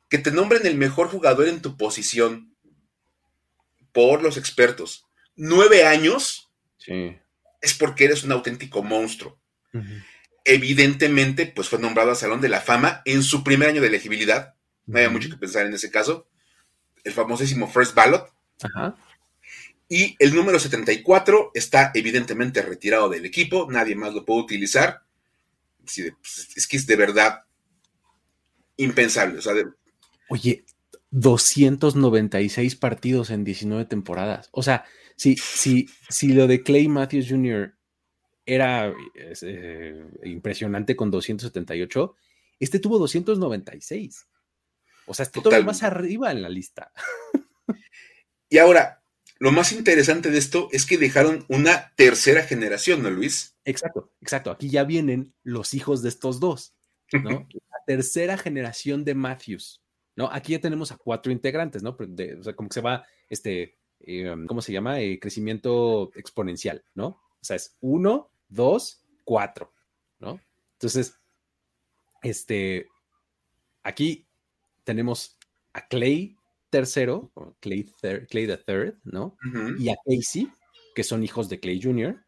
[0.08, 2.56] Que te nombren el mejor jugador en tu posición
[3.92, 5.05] por los expertos.
[5.36, 6.50] Nueve años.
[6.78, 7.16] Sí.
[7.60, 9.38] Es porque eres un auténtico monstruo
[10.46, 14.54] evidentemente, pues fue nombrado al Salón de la Fama en su primer año de elegibilidad.
[14.86, 16.28] No había mucho que pensar en ese caso.
[17.04, 18.32] El famosísimo First Ballot.
[18.62, 18.96] Ajá.
[19.88, 25.02] Y el número 74 está evidentemente retirado del equipo, nadie más lo puede utilizar.
[25.80, 25.98] Pues,
[26.56, 27.42] es que es de verdad
[28.76, 29.40] impensable.
[30.28, 30.64] Oye,
[31.10, 34.48] 296 partidos en 19 temporadas.
[34.52, 34.84] O sea,
[35.16, 37.76] si, si, si lo de Clay Matthews Jr
[38.46, 38.94] era
[39.42, 42.14] eh, impresionante con 278.
[42.60, 44.28] Este tuvo 296.
[45.06, 46.92] O sea, está todavía más arriba en la lista.
[48.48, 49.02] y ahora,
[49.38, 53.56] lo más interesante de esto es que dejaron una tercera generación, ¿no, Luis?
[53.64, 54.50] Exacto, exacto.
[54.52, 56.74] Aquí ya vienen los hijos de estos dos,
[57.12, 57.46] ¿no?
[57.52, 59.82] la tercera generación de Matthews,
[60.14, 60.30] ¿no?
[60.30, 61.90] Aquí ya tenemos a cuatro integrantes, ¿no?
[61.90, 65.00] o sea, como que se va, este, em, ¿cómo se llama?
[65.00, 67.06] Eh, crecimiento exponencial, ¿no?
[67.08, 69.72] O sea, es uno, dos, cuatro,
[70.18, 70.40] ¿no?
[70.74, 71.18] Entonces,
[72.22, 72.88] este,
[73.82, 74.26] aquí
[74.84, 75.38] tenemos
[75.72, 76.36] a Clay
[76.70, 77.84] tercero, Clay,
[78.28, 79.36] Clay the third, ¿no?
[79.78, 80.50] Y a Casey,
[80.94, 82.22] que son hijos de Clay Jr.,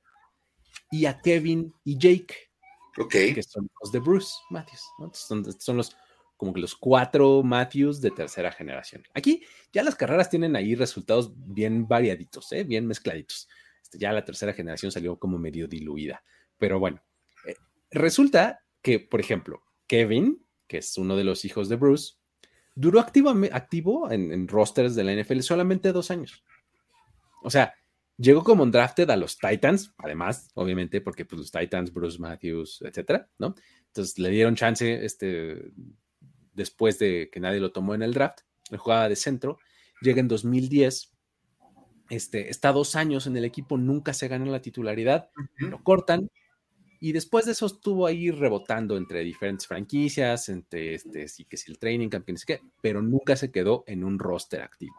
[0.90, 2.34] y a Kevin y Jake,
[3.10, 5.10] que son hijos de Bruce Matthews, ¿no?
[5.12, 5.96] son, los
[6.38, 9.02] como que los cuatro Matthews de tercera generación.
[9.12, 12.62] Aquí ya las carreras tienen ahí resultados bien variaditos, ¿eh?
[12.62, 13.48] bien mezcladitos.
[13.82, 16.22] Este, ya la tercera generación salió como medio diluida.
[16.56, 17.02] Pero bueno,
[17.44, 17.56] eh,
[17.90, 22.14] resulta que, por ejemplo, Kevin, que es uno de los hijos de Bruce,
[22.76, 26.44] duró activo, activo en, rosters de la NFL solamente dos años.
[27.42, 27.74] O sea,
[28.16, 32.80] llegó como un drafted a los Titans, además, obviamente, porque pues, los Titans, Bruce Matthews,
[32.82, 33.56] etcétera, ¿no?
[33.88, 35.72] Entonces le dieron chance este,
[36.58, 38.40] después de que nadie lo tomó en el draft.
[38.70, 39.58] Él jugaba de centro.
[40.02, 41.12] Llega en 2010
[42.10, 46.30] este, está dos años en el equipo, nunca se ganó la titularidad, lo cortan
[47.00, 51.70] y después de eso estuvo ahí rebotando entre diferentes franquicias, entre este, sí que si
[51.70, 54.96] el training camp, qué, pero nunca se quedó en un roster activo.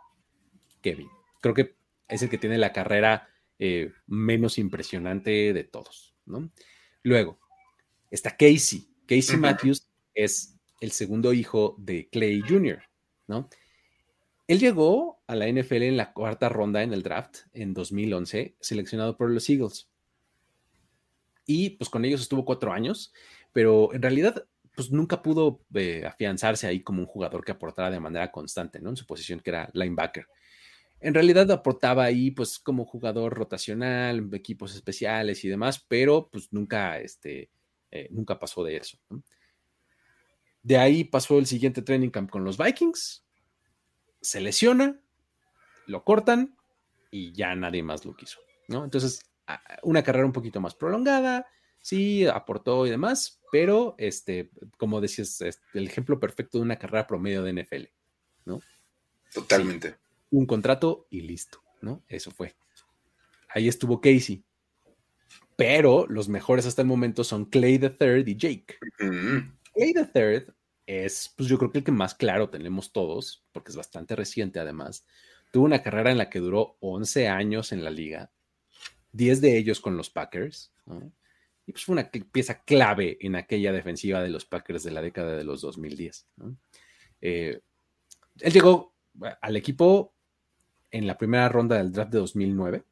[0.82, 1.10] Kevin,
[1.42, 1.76] creo que
[2.08, 6.52] es el que tiene la carrera eh, menos impresionante de todos, ¿no?
[7.04, 7.40] Luego
[8.12, 8.88] está Casey.
[9.06, 12.82] Casey Matthews es el segundo hijo de Clay Jr.,
[13.28, 13.50] ¿no?
[14.48, 19.16] Él llegó a la NFL en la cuarta ronda en el draft en 2011, seleccionado
[19.16, 19.90] por los Eagles.
[21.46, 23.14] Y pues con ellos estuvo cuatro años,
[23.54, 28.00] pero en realidad pues nunca pudo eh, afianzarse ahí como un jugador que aportara de
[28.00, 28.90] manera constante, ¿no?
[28.90, 30.26] En su posición que era linebacker.
[31.00, 36.98] En realidad aportaba ahí pues como jugador rotacional, equipos especiales y demás, pero pues nunca,
[37.00, 37.52] este,
[37.92, 38.98] eh, nunca pasó de eso.
[40.70, 43.26] De ahí pasó el siguiente training camp con los Vikings,
[44.22, 45.02] se lesiona,
[45.88, 46.56] lo cortan
[47.10, 48.84] y ya nadie más lo quiso, ¿no?
[48.84, 49.26] Entonces,
[49.82, 51.48] una carrera un poquito más prolongada,
[51.82, 55.42] sí, aportó y demás, pero, este, como decías,
[55.74, 57.86] el ejemplo perfecto de una carrera promedio de NFL,
[58.46, 58.60] ¿no?
[59.34, 59.96] Totalmente.
[60.30, 62.04] un contrato y listo, ¿no?
[62.08, 62.56] Eso fue.
[63.56, 64.46] Ahí estuvo Casey.
[65.56, 68.78] Pero los mejores hasta el momento son Clay the Third y Jake.
[69.74, 70.59] Clay the Third
[70.90, 74.60] es, pues yo creo que el que más claro tenemos todos, porque es bastante reciente
[74.60, 75.06] además.
[75.52, 78.32] Tuvo una carrera en la que duró 11 años en la liga,
[79.12, 80.74] 10 de ellos con los Packers,
[81.68, 85.36] y pues fue una pieza clave en aquella defensiva de los Packers de la década
[85.36, 86.26] de los 2010.
[87.22, 87.62] Eh,
[88.40, 88.96] él llegó
[89.42, 90.16] al equipo
[90.90, 92.84] en la primera ronda del draft de 2009.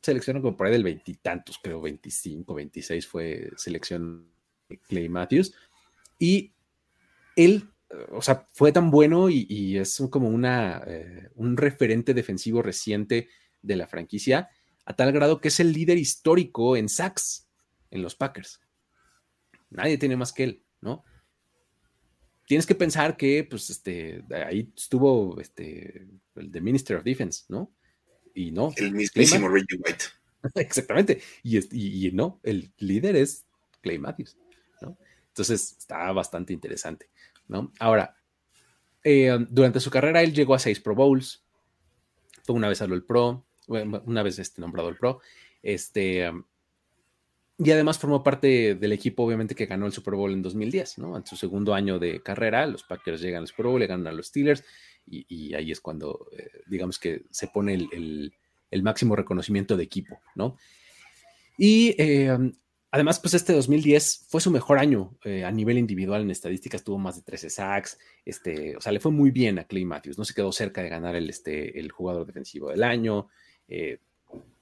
[0.00, 4.32] Seleccionó como por ahí del veintitantos, creo, 25, 26 fue selección
[4.78, 5.54] Clay Matthews.
[6.18, 6.52] Y
[7.36, 7.70] él,
[8.10, 13.28] o sea, fue tan bueno y, es como una, eh, un referente defensivo reciente
[13.62, 14.50] de la franquicia,
[14.84, 17.48] a tal grado que es el líder histórico en sacks
[17.90, 18.60] en los Packers.
[19.70, 21.04] Nadie tiene más que él, ¿no?
[22.46, 27.72] Tienes que pensar que, pues, este, ahí estuvo este, el de Minister of Defense, ¿no?
[28.34, 28.72] Y no.
[28.76, 30.04] El mismísimo Reggie White.
[30.56, 31.22] Exactamente.
[31.42, 33.46] Y, y, no, el líder es
[33.80, 34.36] Clay Matthews.
[35.32, 37.08] Entonces está bastante interesante,
[37.48, 37.72] ¿no?
[37.78, 38.16] Ahora,
[39.02, 41.42] eh, durante su carrera él llegó a seis Pro Bowls,
[42.44, 45.20] fue una vez habló el Pro, una vez este, nombrado el Pro,
[45.62, 46.30] este,
[47.58, 51.16] Y además formó parte del equipo, obviamente, que ganó el Super Bowl en 2010, ¿no?
[51.16, 54.12] En su segundo año de carrera, los Packers llegan al Super Bowl, le ganan a
[54.12, 54.64] los Steelers,
[55.06, 58.34] y, ahí es cuando, eh, digamos que se pone el,
[58.82, 60.56] máximo reconocimiento de equipo, ¿no?
[61.56, 62.36] Y eh,
[62.92, 66.98] además, pues este 2010 fue su mejor año eh, a nivel individual en estadísticas, tuvo
[66.98, 70.24] más de 13 sacks, este, o sea, le fue muy bien a Clay Matthews, no
[70.24, 73.28] se quedó cerca de ganar el, este, el jugador defensivo del año.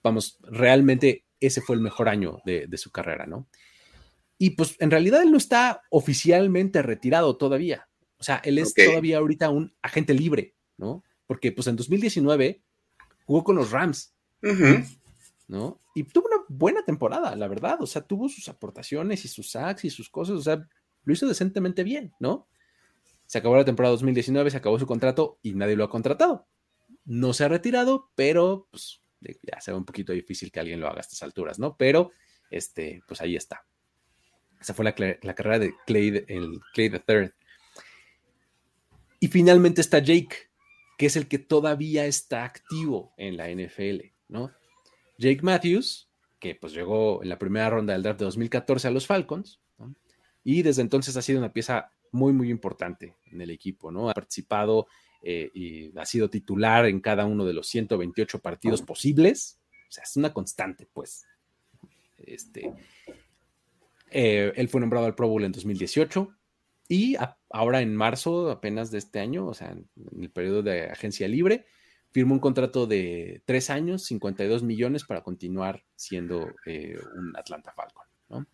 [0.03, 3.49] vamos, realmente ese fue el mejor año de, su carrera, ¿no?
[4.39, 7.89] Y pues en realidad él no está oficialmente retirado todavía.
[8.19, 11.03] O sea, él es todavía ahorita un agente libre, ¿no?
[11.27, 12.63] Porque pues en 2019
[13.25, 14.15] jugó con los Rams,
[15.51, 15.81] ¿no?
[15.97, 17.83] Y tuvo una buena temporada, la verdad.
[17.83, 20.37] O sea, tuvo sus aportaciones y sus sacks y sus cosas.
[20.37, 20.65] O sea,
[21.03, 22.47] lo hizo decentemente bien, ¿no?
[23.27, 26.47] Se acabó la temporada 2019, se acabó su contrato y nadie lo ha contratado.
[27.05, 30.87] No se ha retirado, pero pues ya se ve un poquito difícil que alguien lo
[30.87, 31.77] haga a estas alturas, ¿no?
[31.77, 32.13] Pero,
[32.51, 33.67] este, pues ahí está.
[34.61, 34.95] Esa fue la,
[35.35, 37.33] carrera de Clay, el Clay Third.
[39.19, 40.37] Y finalmente está Jake,
[40.97, 44.53] que es el que todavía está activo en la NFL, ¿no?
[45.21, 46.09] Jake Matthews,
[46.39, 49.61] que pues llegó en la primera ronda del draft de 2014 a los Falcons,
[50.43, 54.09] y desde entonces ha sido una pieza muy, muy importante en el equipo, ¿no?
[54.09, 54.87] Ha participado
[55.23, 59.61] eh, y ha sido titular en cada uno de los 128 partidos posibles.
[59.89, 61.27] O sea, es una constante, pues.
[62.17, 62.73] Este,
[64.11, 66.35] eh, él fue nombrado al Pro Bowl en 2018
[66.89, 67.17] y
[67.51, 71.67] ahora en marzo apenas de este año, o sea, en, el periodo de agencia libre,
[72.13, 78.47] firmó un contrato de tres años, 52 millones para continuar siendo eh, un Atlanta Falcon.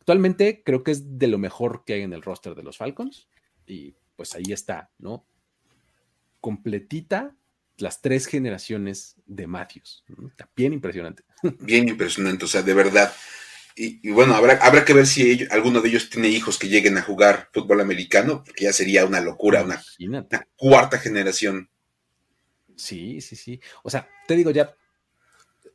[0.00, 3.28] Actualmente creo que es de lo mejor que hay en el roster de los Falcons
[3.66, 5.26] y pues ahí está, ¿no?
[6.42, 7.34] completita
[7.78, 10.04] las tres generaciones de Matthews.
[10.54, 11.22] bien impresionante.
[11.60, 13.12] Bien impresionante, o sea, de verdad.
[13.74, 17.02] Y, bueno, habrá, habrá que ver si alguno de ellos tiene hijos que lleguen a
[17.02, 19.82] jugar fútbol americano, porque ya sería una locura, una,
[20.54, 21.70] cuarta generación.
[22.76, 23.60] Sí, sí, sí.
[23.82, 24.74] O sea, te digo, ya,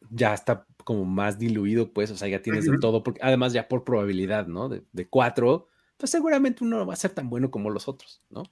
[0.09, 3.67] ya está como más diluido, pues, o sea, ya tienes de todo, porque además ya
[3.67, 4.69] por probabilidad, ¿no?
[4.69, 5.67] De, de, cuatro,
[5.97, 8.43] pues seguramente uno no va a ser tan bueno como los otros, ¿no?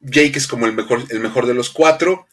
[0.00, 2.26] Jake es como el mejor, el mejor de los cuatro.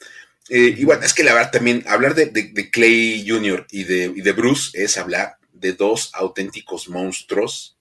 [0.49, 2.31] Eh, y bueno, es que la verdad también hablar de,
[2.71, 3.67] Clay Jr.
[3.71, 7.76] Y de, de, Bruce es hablar de dos auténticos monstruos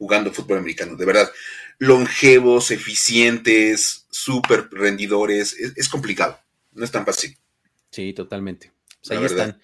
[0.00, 0.96] jugando fútbol americano.
[0.96, 1.30] De verdad,
[1.78, 5.52] longevos, eficientes, súper rendidores.
[5.76, 6.40] Es, complicado,
[6.72, 7.36] no es tan fácil.
[7.92, 8.72] Sí, totalmente.
[9.10, 9.60] ahí están.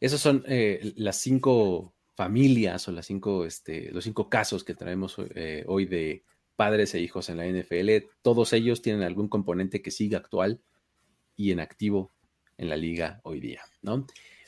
[0.00, 5.16] Esos son eh, las cinco familias o las cinco, este, los cinco casos que traemos
[5.34, 6.24] eh, hoy de,
[6.56, 10.60] padres e hijos en la NFL, todos ellos tienen algún componente que sigue actual
[11.36, 12.12] y en activo
[12.56, 14.06] en la liga hoy día, ¿no?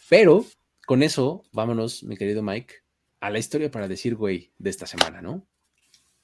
[0.08, 0.44] Pero
[0.86, 2.83] con eso, vámonos, mi querido Mike,
[3.24, 5.46] a la historia para decir güey de esta semana, ¿no?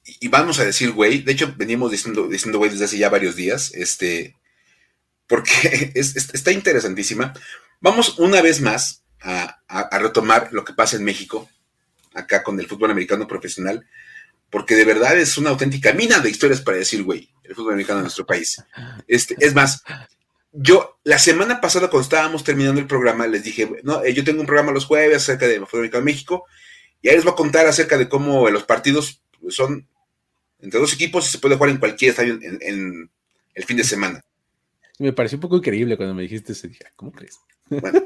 [0.03, 3.35] Y vamos a decir güey, de hecho venimos diciendo, diciendo güey desde hace ya varios
[3.35, 4.35] días, este,
[5.25, 7.33] porque está interesantísima.
[7.79, 11.49] Vamos una vez más a retomar lo que pasa en México,
[12.13, 13.87] acá con el fútbol americano profesional,
[14.51, 17.99] porque de verdad es una auténtica mina de historias para decir, güey, el fútbol americano
[17.99, 18.61] de nuestro país.
[19.07, 19.83] Este, es más,
[20.51, 24.41] yo la semana pasada cuando estábamos terminando el programa les dije, no, eh, yo tengo
[24.41, 26.45] un programa los jueves acerca de fútbol americano de México
[27.01, 29.87] y ahí les voy a contar acerca de cómo los partidos son
[30.59, 33.09] entre dos equipos y se puede jugar en cualquier estadio en,
[33.53, 34.23] el fin de semana.
[34.99, 36.67] Me pareció un poco increíble cuando me dijiste eso.
[36.67, 37.39] Dije, ¿cómo crees?
[37.69, 38.05] Bueno,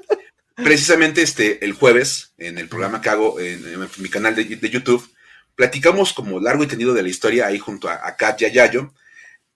[0.56, 3.64] precisamente este, el jueves, en el programa que hago en,
[3.98, 5.08] mi canal de, de YouTube,
[5.56, 8.50] platicamos como largo y tendido de la historia ahí junto a, a Kat y a
[8.50, 8.94] Yayo,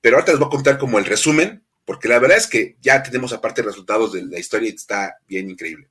[0.02, 3.02] pero ahorita les voy a contar como el resumen, porque la verdad es que ya
[3.02, 5.90] tenemos aparte resultados de la historia y está bien increíble.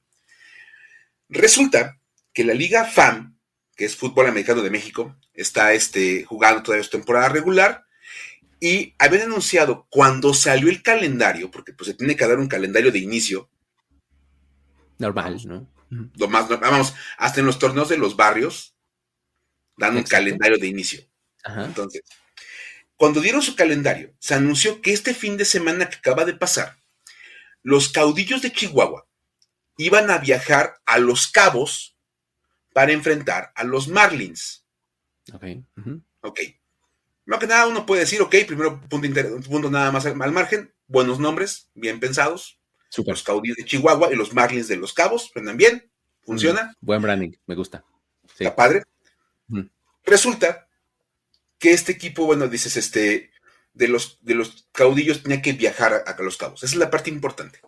[1.29, 1.99] Resulta
[2.33, 3.38] que la Liga FAM,
[3.79, 7.85] que es Fútbol Americano de México, está este, jugando todavía su temporada regular
[8.59, 12.91] y habían anunciado cuando salió el calendario, porque pues se tiene que dar un calendario
[12.91, 13.49] de inicio.
[14.99, 15.69] Normal, ¿no?
[16.17, 18.75] Lo más, vamos, hasta en los torneos de los barrios,
[19.77, 21.01] dan un calendario de inicio.
[21.45, 22.03] Entonces,
[22.97, 26.79] cuando dieron su calendario, se anunció que este fin de semana que acaba de pasar,
[27.63, 29.07] los caudillos de Chihuahua
[29.77, 31.98] iban a viajar a Los Cabos
[32.73, 34.65] para enfrentar a los Marlins.
[35.33, 35.45] Ok.
[36.21, 36.41] Ok.
[37.27, 39.09] Más que nada uno puede decir, ok, primero punto,
[39.49, 42.59] punto nada más al, margen, buenos nombres, bien pensados.
[43.07, 45.91] Los caudillos de Chihuahua y los Marlins de Los Cabos, suenan bien,
[46.23, 46.75] funciona.
[46.81, 47.85] buen branding, me gusta.
[48.27, 48.85] Está padre.
[50.05, 50.69] Resulta
[51.59, 53.31] que este equipo, bueno, dices, este,
[53.75, 56.63] de los, de los caudillos tenía que viajar a, a, Los Cabos.
[56.63, 57.61] Esa es la parte importante.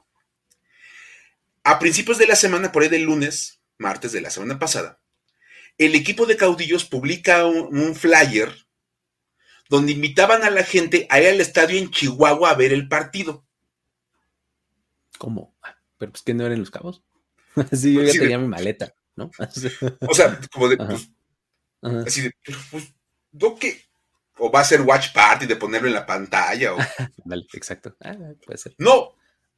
[1.64, 5.00] A principios de la semana, por ahí del lunes, martes de la semana pasada,
[5.78, 8.54] el equipo de caudillos publica un, flyer
[9.68, 13.46] donde invitaban a la gente a ir al estadio en Chihuahua a ver el partido.
[15.16, 15.56] ¿Cómo?
[15.62, 17.02] Ah, pero pues que no eran los cabos.
[17.72, 19.30] sí, yo ya tenía mi maleta, ¿no?
[20.08, 21.10] o sea, como de, pues,
[22.06, 22.32] así de,
[22.70, 22.94] pues,
[23.32, 23.80] ¿no qué?
[24.38, 26.74] O va a ser watch party de ponerlo en la pantalla.
[26.74, 26.78] O...
[27.52, 27.96] Exacto.
[28.00, 28.74] Ah, puede ser.
[28.78, 29.14] No,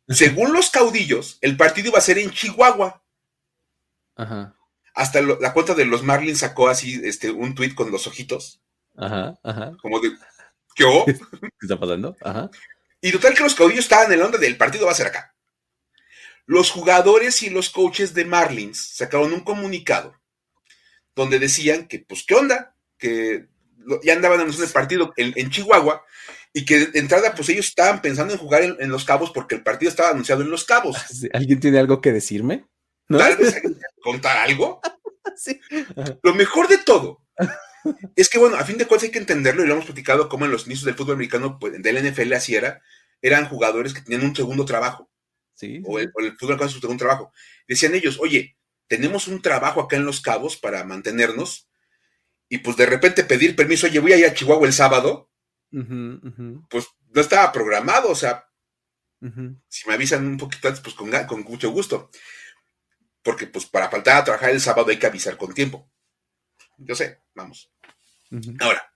[0.08, 3.01] según los caudillos, el partido iba a ser en Chihuahua.
[4.16, 4.56] Ajá.
[4.94, 8.60] Hasta la cuenta de los Marlins sacó así este, un tweet con los ojitos.
[8.96, 9.72] Ajá, ajá.
[9.80, 10.12] Como de,
[10.74, 10.84] ¿qué?
[11.06, 12.16] ¿Qué está pasando?
[12.20, 12.50] Ajá.
[13.00, 15.34] Y total que los caudillos estaban en la onda del partido va a ser acá.
[16.46, 20.20] Los jugadores y los coaches de Marlins sacaron un comunicado
[21.14, 22.76] donde decían que, pues, ¿qué onda?
[22.98, 23.48] Que
[24.02, 26.04] ya andaban anunciando el partido en, Chihuahua
[26.52, 29.62] y que de entrada, pues ellos estaban pensando en jugar en, Los Cabos porque el
[29.62, 30.96] partido estaba anunciado en Los Cabos.
[31.32, 32.66] ¿Alguien tiene algo que decirme?
[33.18, 33.62] Tal vez
[34.02, 34.80] contar algo.
[35.36, 35.60] sí.
[36.22, 37.22] Lo mejor de todo
[38.16, 40.44] es que, bueno, a fin de cuentas hay que entenderlo y lo hemos platicado como
[40.44, 42.82] en los inicios del fútbol americano, pues, del NFL así era,
[43.20, 45.10] eran jugadores que tenían un segundo trabajo.
[45.54, 45.82] Sí.
[45.84, 47.32] O, el, fútbol americano su segundo trabajo.
[47.66, 48.56] Decían ellos, oye,
[48.86, 51.68] tenemos un trabajo acá en Los Cabos para mantenernos
[52.48, 55.30] y pues de repente pedir permiso, oye, voy a ir a Chihuahua el sábado,
[55.70, 58.46] pues no estaba programado, o sea,
[59.68, 62.10] si me avisan un poquito antes, pues con, con mucho gusto
[63.22, 65.88] porque pues para faltar a trabajar el sábado hay que avisar con tiempo.
[66.78, 67.72] Yo sé, vamos.
[68.60, 68.92] Ahora,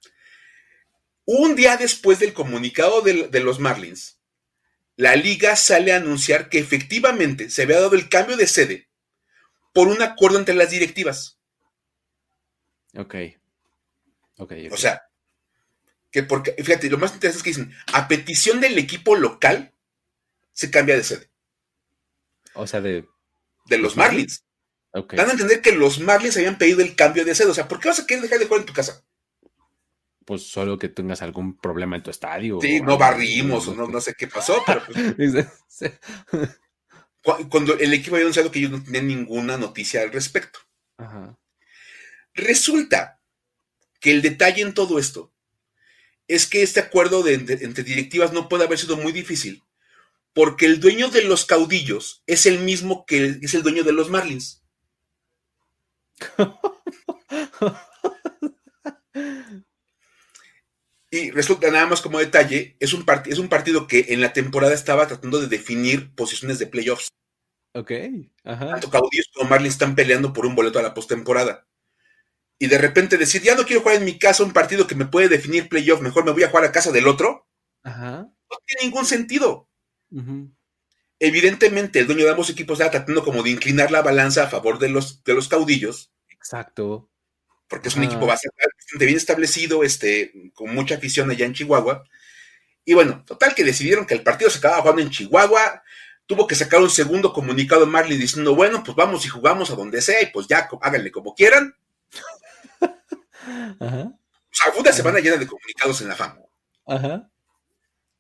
[1.25, 4.21] un día después del comunicado de, los Marlins,
[4.97, 8.89] la liga sale a anunciar que efectivamente se había dado el cambio de sede
[9.75, 11.39] por un acuerdo entre las directivas.
[12.95, 13.15] Ok.
[14.39, 14.69] okay.
[14.69, 15.03] O sea,
[16.11, 19.75] que porque, fíjate, lo más interesante es que dicen, a petición del equipo local,
[20.53, 21.31] se cambia de sede.
[22.55, 23.07] O sea, de
[23.69, 24.45] de los Marlins.
[24.93, 27.51] Dan a entender que los Marlins habían pedido el cambio de sede.
[27.51, 29.05] O sea, ¿por qué vas a querer dejar de jugar en tu casa?
[30.25, 32.59] Pues solo que tengas algún problema en tu estadio.
[32.61, 34.83] Sí, no barrimos o no, no sé qué pasó, pero
[35.17, 35.47] pues,
[37.51, 40.61] Cuando el equipo había anunciado que ellos no tenían ninguna noticia al respecto.
[42.35, 43.21] Resulta
[44.01, 45.33] que el detalle en todo esto
[46.29, 49.63] es que este acuerdo entre directivas no puede haber sido muy difícil
[50.37, 54.11] porque el dueño de los caudillos es el mismo que es el dueño de los
[54.11, 54.63] Marlins.
[61.11, 64.75] y resulta nada más como detalle, es un, es un partido que en la temporada
[64.75, 67.09] estaba tratando de definir posiciones de playoffs.
[67.73, 67.93] Ok,
[68.45, 68.73] ajá.
[68.73, 71.67] Tanto caudillos como Marlins están peleando por un boleto a la postemporada.
[72.59, 75.07] Y de repente decir, ya no quiero jugar en mi casa un partido que me
[75.07, 77.49] puede definir playoff, mejor me voy a jugar a casa del otro.
[77.83, 78.29] Ajá.
[78.51, 79.71] No tiene ningún sentido.
[81.19, 84.79] Evidentemente, el dueño de ambos equipos estaba tratando como de inclinar la balanza a favor
[84.79, 86.13] de los, de los caudillos.
[86.29, 87.09] Exacto.
[87.69, 92.05] Porque es un equipo bastante bien establecido, este, con mucha afición allá en Chihuahua.
[92.85, 95.83] Y bueno, total que decidieron que el partido se acababa jugando en Chihuahua.
[96.27, 100.01] Tuvo que sacar un segundo comunicado Marley diciendo, bueno, pues vamos y jugamos a donde
[100.03, 101.75] sea y pues ya háganle como quieran.
[103.81, 104.03] Ajá.
[104.03, 106.41] O sea, una semana llena de comunicados en la fama.
[106.87, 107.31] Ajá.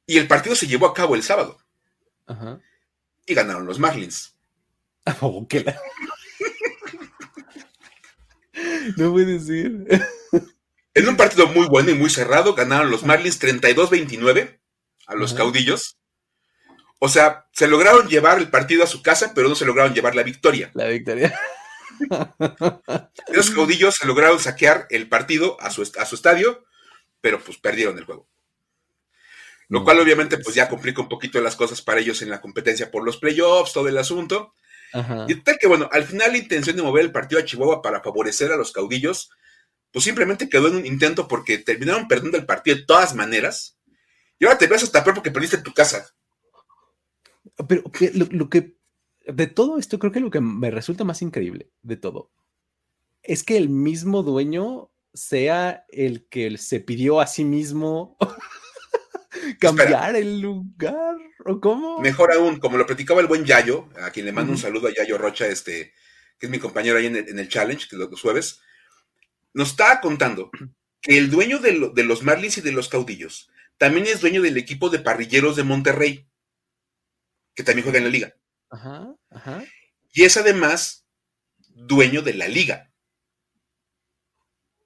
[0.07, 1.59] Y el partido se llevó a cabo el sábado.
[2.27, 2.61] Ajá.
[3.27, 4.37] Y ganaron los Marlins.
[5.21, 5.65] Oh, ¿qué
[8.97, 9.87] no puede decir.
[10.95, 14.59] En un partido muy bueno y muy cerrado, ganaron los Marlins 32-29
[15.07, 15.99] a los caudillos.
[16.99, 20.17] O sea, se lograron llevar el partido a su casa, pero no se lograron llevar
[20.17, 20.71] la victoria.
[20.75, 21.39] La victoria.
[23.29, 26.65] Los caudillos se lograron saquear el partido a su, a su estadio,
[27.21, 28.29] pero pues perdieron el juego.
[29.69, 32.91] Lo cual obviamente pues ya complica un poquito las cosas para ellos en la competencia
[32.91, 34.55] por los playoffs, todo el asunto.
[35.29, 38.03] Y tal que bueno, al final la intención de mover el partido a Chihuahua para
[38.03, 39.31] favorecer a los caudillos,
[39.91, 43.79] pues simplemente quedó en un intento porque terminaron perdiendo el partido de todas maneras.
[44.39, 46.07] Y ahora te ves hasta peor porque perdiste tu casa.
[47.69, 47.83] Pero
[48.31, 48.77] lo, que,
[49.27, 52.33] de todo esto, creo que lo que me resulta más increíble de todo
[53.23, 58.17] es que el mismo dueño sea el que se pidió a sí mismo
[59.61, 62.01] cambiar el lugar o cómo.
[62.01, 64.95] Mejor aún, como lo platicaba el buen Yayo, a quien le mando un saludo a
[64.95, 65.93] Yayo Rocha, este,
[66.39, 68.61] que es mi compañero ahí en el, challenge, que es los jueves,
[69.55, 70.51] nos estaba contando
[71.01, 74.57] que el dueño de, de, los Marlins y de los Caudillos también es dueño del
[74.57, 76.27] equipo de parrilleros de Monterrey,
[77.55, 78.35] que también juega en la liga.
[78.71, 79.65] Ajá, ajá.
[80.13, 81.07] Y es además
[81.69, 82.91] dueño de la liga.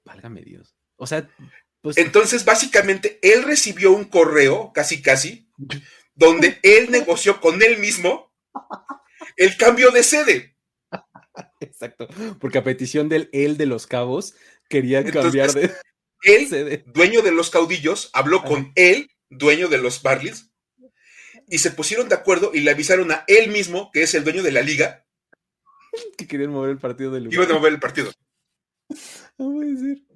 [0.03, 0.75] Válgame Dios.
[0.97, 1.27] O sea,
[1.81, 5.49] pues Entonces, básicamente, él recibió un correo, casi casi,
[6.13, 8.33] donde él negoció con él mismo
[9.37, 10.57] el cambio de sede.
[11.59, 12.07] Exacto,
[12.39, 14.35] porque a petición del él de los cabos
[14.69, 15.71] quería cambiar de...
[16.23, 20.51] Él, dueño de los caudillos, habló con él, dueño de los Barleys,
[21.47, 24.43] y se pusieron de acuerdo y le avisaron a él mismo, que es el dueño
[24.43, 25.05] de la liga,
[26.17, 27.35] que querían mover el partido del lugar.
[27.35, 28.11] Iban a mover el partido.
[29.37, 30.10] No puede ser.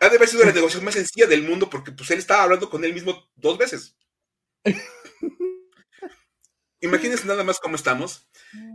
[0.00, 2.70] Ha de haber sido la negociación más sencilla del mundo porque pues él estaba hablando
[2.70, 3.96] con él mismo dos veces.
[6.80, 8.26] Imagínense nada más cómo estamos.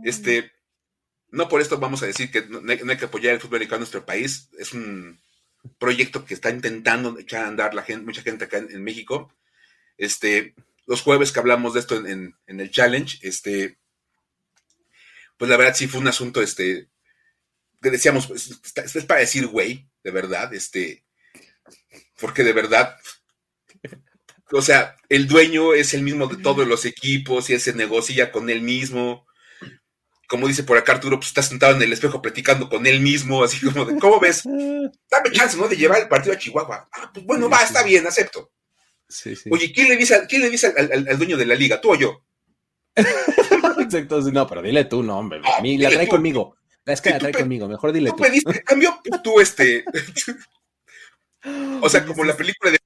[0.04, 0.52] Este,
[1.30, 3.80] no por esto vamos a decir que no hay, que apoyar el fútbol americano en
[3.80, 4.48] nuestro país.
[4.56, 5.20] Es un
[5.78, 9.34] proyecto que está intentando echar a andar la gente, mucha gente acá en, México.
[9.98, 10.54] Este,
[10.86, 13.78] los jueves que hablamos de esto en, el challenge, este,
[15.36, 16.88] pues la verdad sí fue un asunto, este,
[17.82, 18.60] que decíamos, pues,
[18.94, 21.05] es para decir güey, de verdad, este,
[22.18, 22.96] porque de verdad,
[24.52, 28.32] o sea, el dueño es el mismo de todos los equipos y él se negocia
[28.32, 29.26] con él mismo.
[30.28, 33.44] Como dice por acá Arturo, pues está sentado en el espejo platicando con él mismo,
[33.44, 34.42] así como de, ¿cómo ves?
[34.44, 35.68] Dame chance, ¿no?
[35.68, 36.88] De llevar el partido a Chihuahua.
[36.92, 38.50] Ah, pues bueno, va, está bien, acepto.
[39.50, 41.80] Oye, ¿quién le dice, quién le dice al, dueño de la liga?
[41.80, 42.24] ¿Tú o yo?
[43.78, 45.40] Exacto, no, pero dile tú, no, hombre.
[45.56, 46.56] A mí la trae conmigo.
[46.84, 48.16] Es que la trae conmigo, mejor dile tú.
[48.16, 48.22] tú.
[48.22, 49.84] me diste, cambio, tú este.
[51.82, 52.78] o sea, como la película de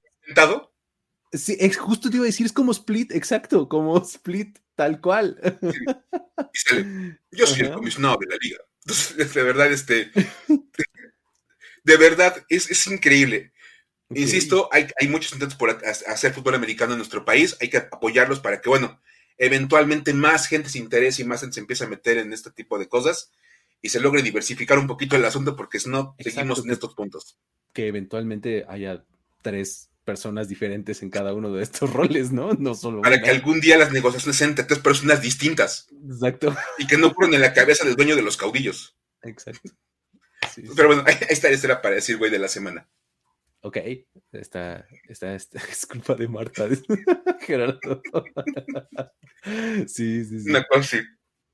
[1.32, 5.38] Sí, es, justo te iba a decir, es como Split, exacto, como Split, tal cual.
[7.30, 8.58] yo soy el comisionado de la liga.
[8.84, 10.10] Entonces, de verdad, este.
[11.84, 13.52] De verdad, es, increíble.
[14.10, 18.40] Insisto, hay, hay, muchos intentos por hacer fútbol americano en nuestro país, hay que apoyarlos
[18.40, 19.00] para que, bueno,
[19.38, 22.78] eventualmente más gente se interese y más gente se empiece a meter en este tipo
[22.78, 23.32] de cosas
[23.80, 27.38] y se logre diversificar un poquito el asunto porque si no, seguimos en estos puntos.
[27.72, 29.04] Que eventualmente haya
[29.42, 32.52] tres personas diferentes en cada uno de estos roles, ¿no?
[32.54, 33.02] No solo.
[33.02, 35.88] Para que algún día las negociaciones sean entre tres personas distintas.
[36.04, 36.56] Exacto.
[36.78, 38.96] Y que no ocurran en la cabeza del dueño de los caudillos.
[39.22, 39.70] Exacto.
[40.74, 42.88] Pero bueno, esta, era para decir güey de la semana.
[43.62, 43.76] Ok,
[44.32, 46.66] esta, esta, esta es culpa de Marta,
[47.40, 48.02] Gerardo.
[49.86, 50.50] sí, sí, sí.
[50.50, 51.02] Una cosa sí.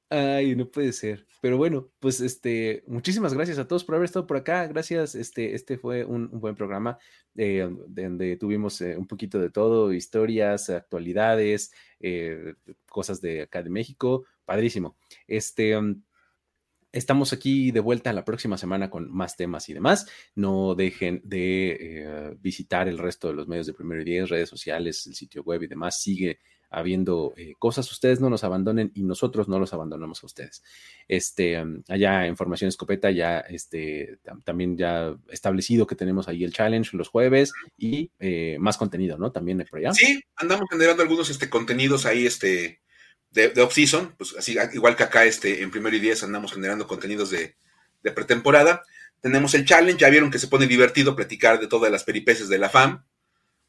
[0.08, 1.26] Ay, no puede ser.
[1.40, 4.66] Pero bueno, pues este, muchísimas gracias a todos por haber estado por acá.
[4.68, 5.14] Gracias.
[5.16, 6.98] Este, este fue un, buen programa
[7.36, 12.54] eh, donde tuvimos eh, un poquito de todo, historias, actualidades, eh,
[12.88, 14.24] cosas de acá de México.
[14.44, 14.96] Padrísimo.
[15.26, 15.76] Este.
[15.76, 16.02] Um,
[16.92, 20.08] estamos aquí de vuelta la próxima semana con más temas y demás.
[20.36, 25.06] No dejen de visitar el resto de los medios de Primero y Diez, redes sociales,
[25.06, 26.00] el sitio web y demás.
[26.00, 26.38] Sigue
[26.70, 30.62] habiendo eh, cosas, ustedes no nos abandonen y nosotros no los abandonamos a ustedes.
[31.08, 36.96] Este, allá en Formación Escopeta ya este, también ya establecido que tenemos ahí el challenge
[36.96, 39.32] los jueves y eh, más contenido, ¿no?
[39.32, 39.92] También por allá.
[39.92, 42.80] Sí, andamos generando algunos este, contenidos ahí este,
[43.30, 47.30] de, off-season, pues así, igual que acá este, en primero y diez andamos generando contenidos
[47.30, 47.56] de,
[48.02, 48.82] de pretemporada.
[49.20, 52.58] Tenemos el challenge, ya vieron que se pone divertido platicar de todas las peripecias de
[52.58, 53.04] la FAM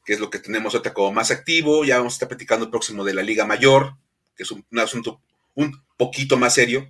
[0.08, 1.84] que es lo que tenemos ahorita como más activo.
[1.84, 3.93] Ya vamos a estar platicando el próximo de la Liga Mayor,
[4.38, 5.20] que es un, asunto
[5.53, 6.89] un poquito más serio.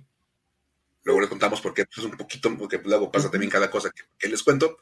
[1.02, 4.44] Luego les contamos porque es un poquito, porque luego pasa también cada cosa que, les
[4.44, 4.78] cuento.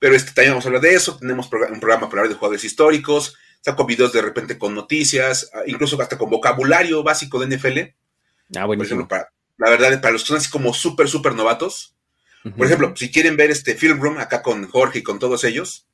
[0.00, 1.18] Pero este, también vamos a hablar de eso.
[1.18, 3.36] Tenemos un programa para hablar de jugadores históricos.
[3.60, 7.78] Saco videos de repente con noticias, ah, incluso hasta con vocabulario básico de NFL.
[8.56, 9.06] Ah, buenísimo.
[9.56, 11.94] la verdad, para los que son así como súper, súper novatos.
[12.56, 15.87] Por ejemplo, si quieren ver este Film Room acá con Jorge y con todos ellos,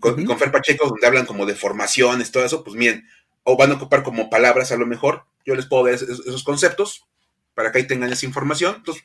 [0.00, 3.06] con, Fer Pacheco, donde hablan como de formaciones, todo eso, pues miren,
[3.42, 7.06] o van a ocupar como palabras a lo mejor, yo les puedo dar esos, conceptos
[7.54, 8.76] para que ahí tengan esa información.
[8.76, 9.04] Entonces,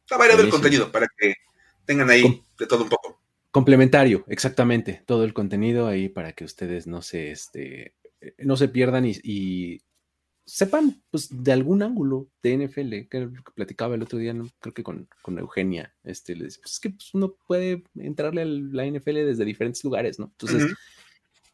[0.00, 1.34] está variado el contenido para que
[1.84, 3.20] tengan ahí de todo un poco.
[3.50, 8.68] Complementario, exactamente, todo el contenido ahí para que ustedes no se, este, eh, no se
[8.68, 9.80] pierdan y
[10.48, 15.08] sepan, pues, de algún ángulo de NFL, que platicaba el otro día, creo que con,
[15.38, 19.84] Eugenia, este, le pues es que pues, uno puede entrarle a la NFL desde diferentes
[19.84, 20.26] lugares, ¿no?
[20.26, 20.74] Entonces,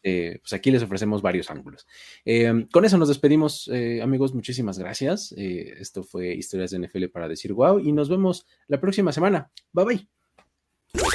[0.04, 1.86] eh, pues aquí les ofrecemos varios ángulos.
[2.24, 5.32] Eh, con eso nos despedimos, eh, amigos, muchísimas gracias.
[5.32, 9.50] esto fue Historias de NFL para decir wow y nos vemos la próxima semana.
[9.72, 11.14] Bye bye.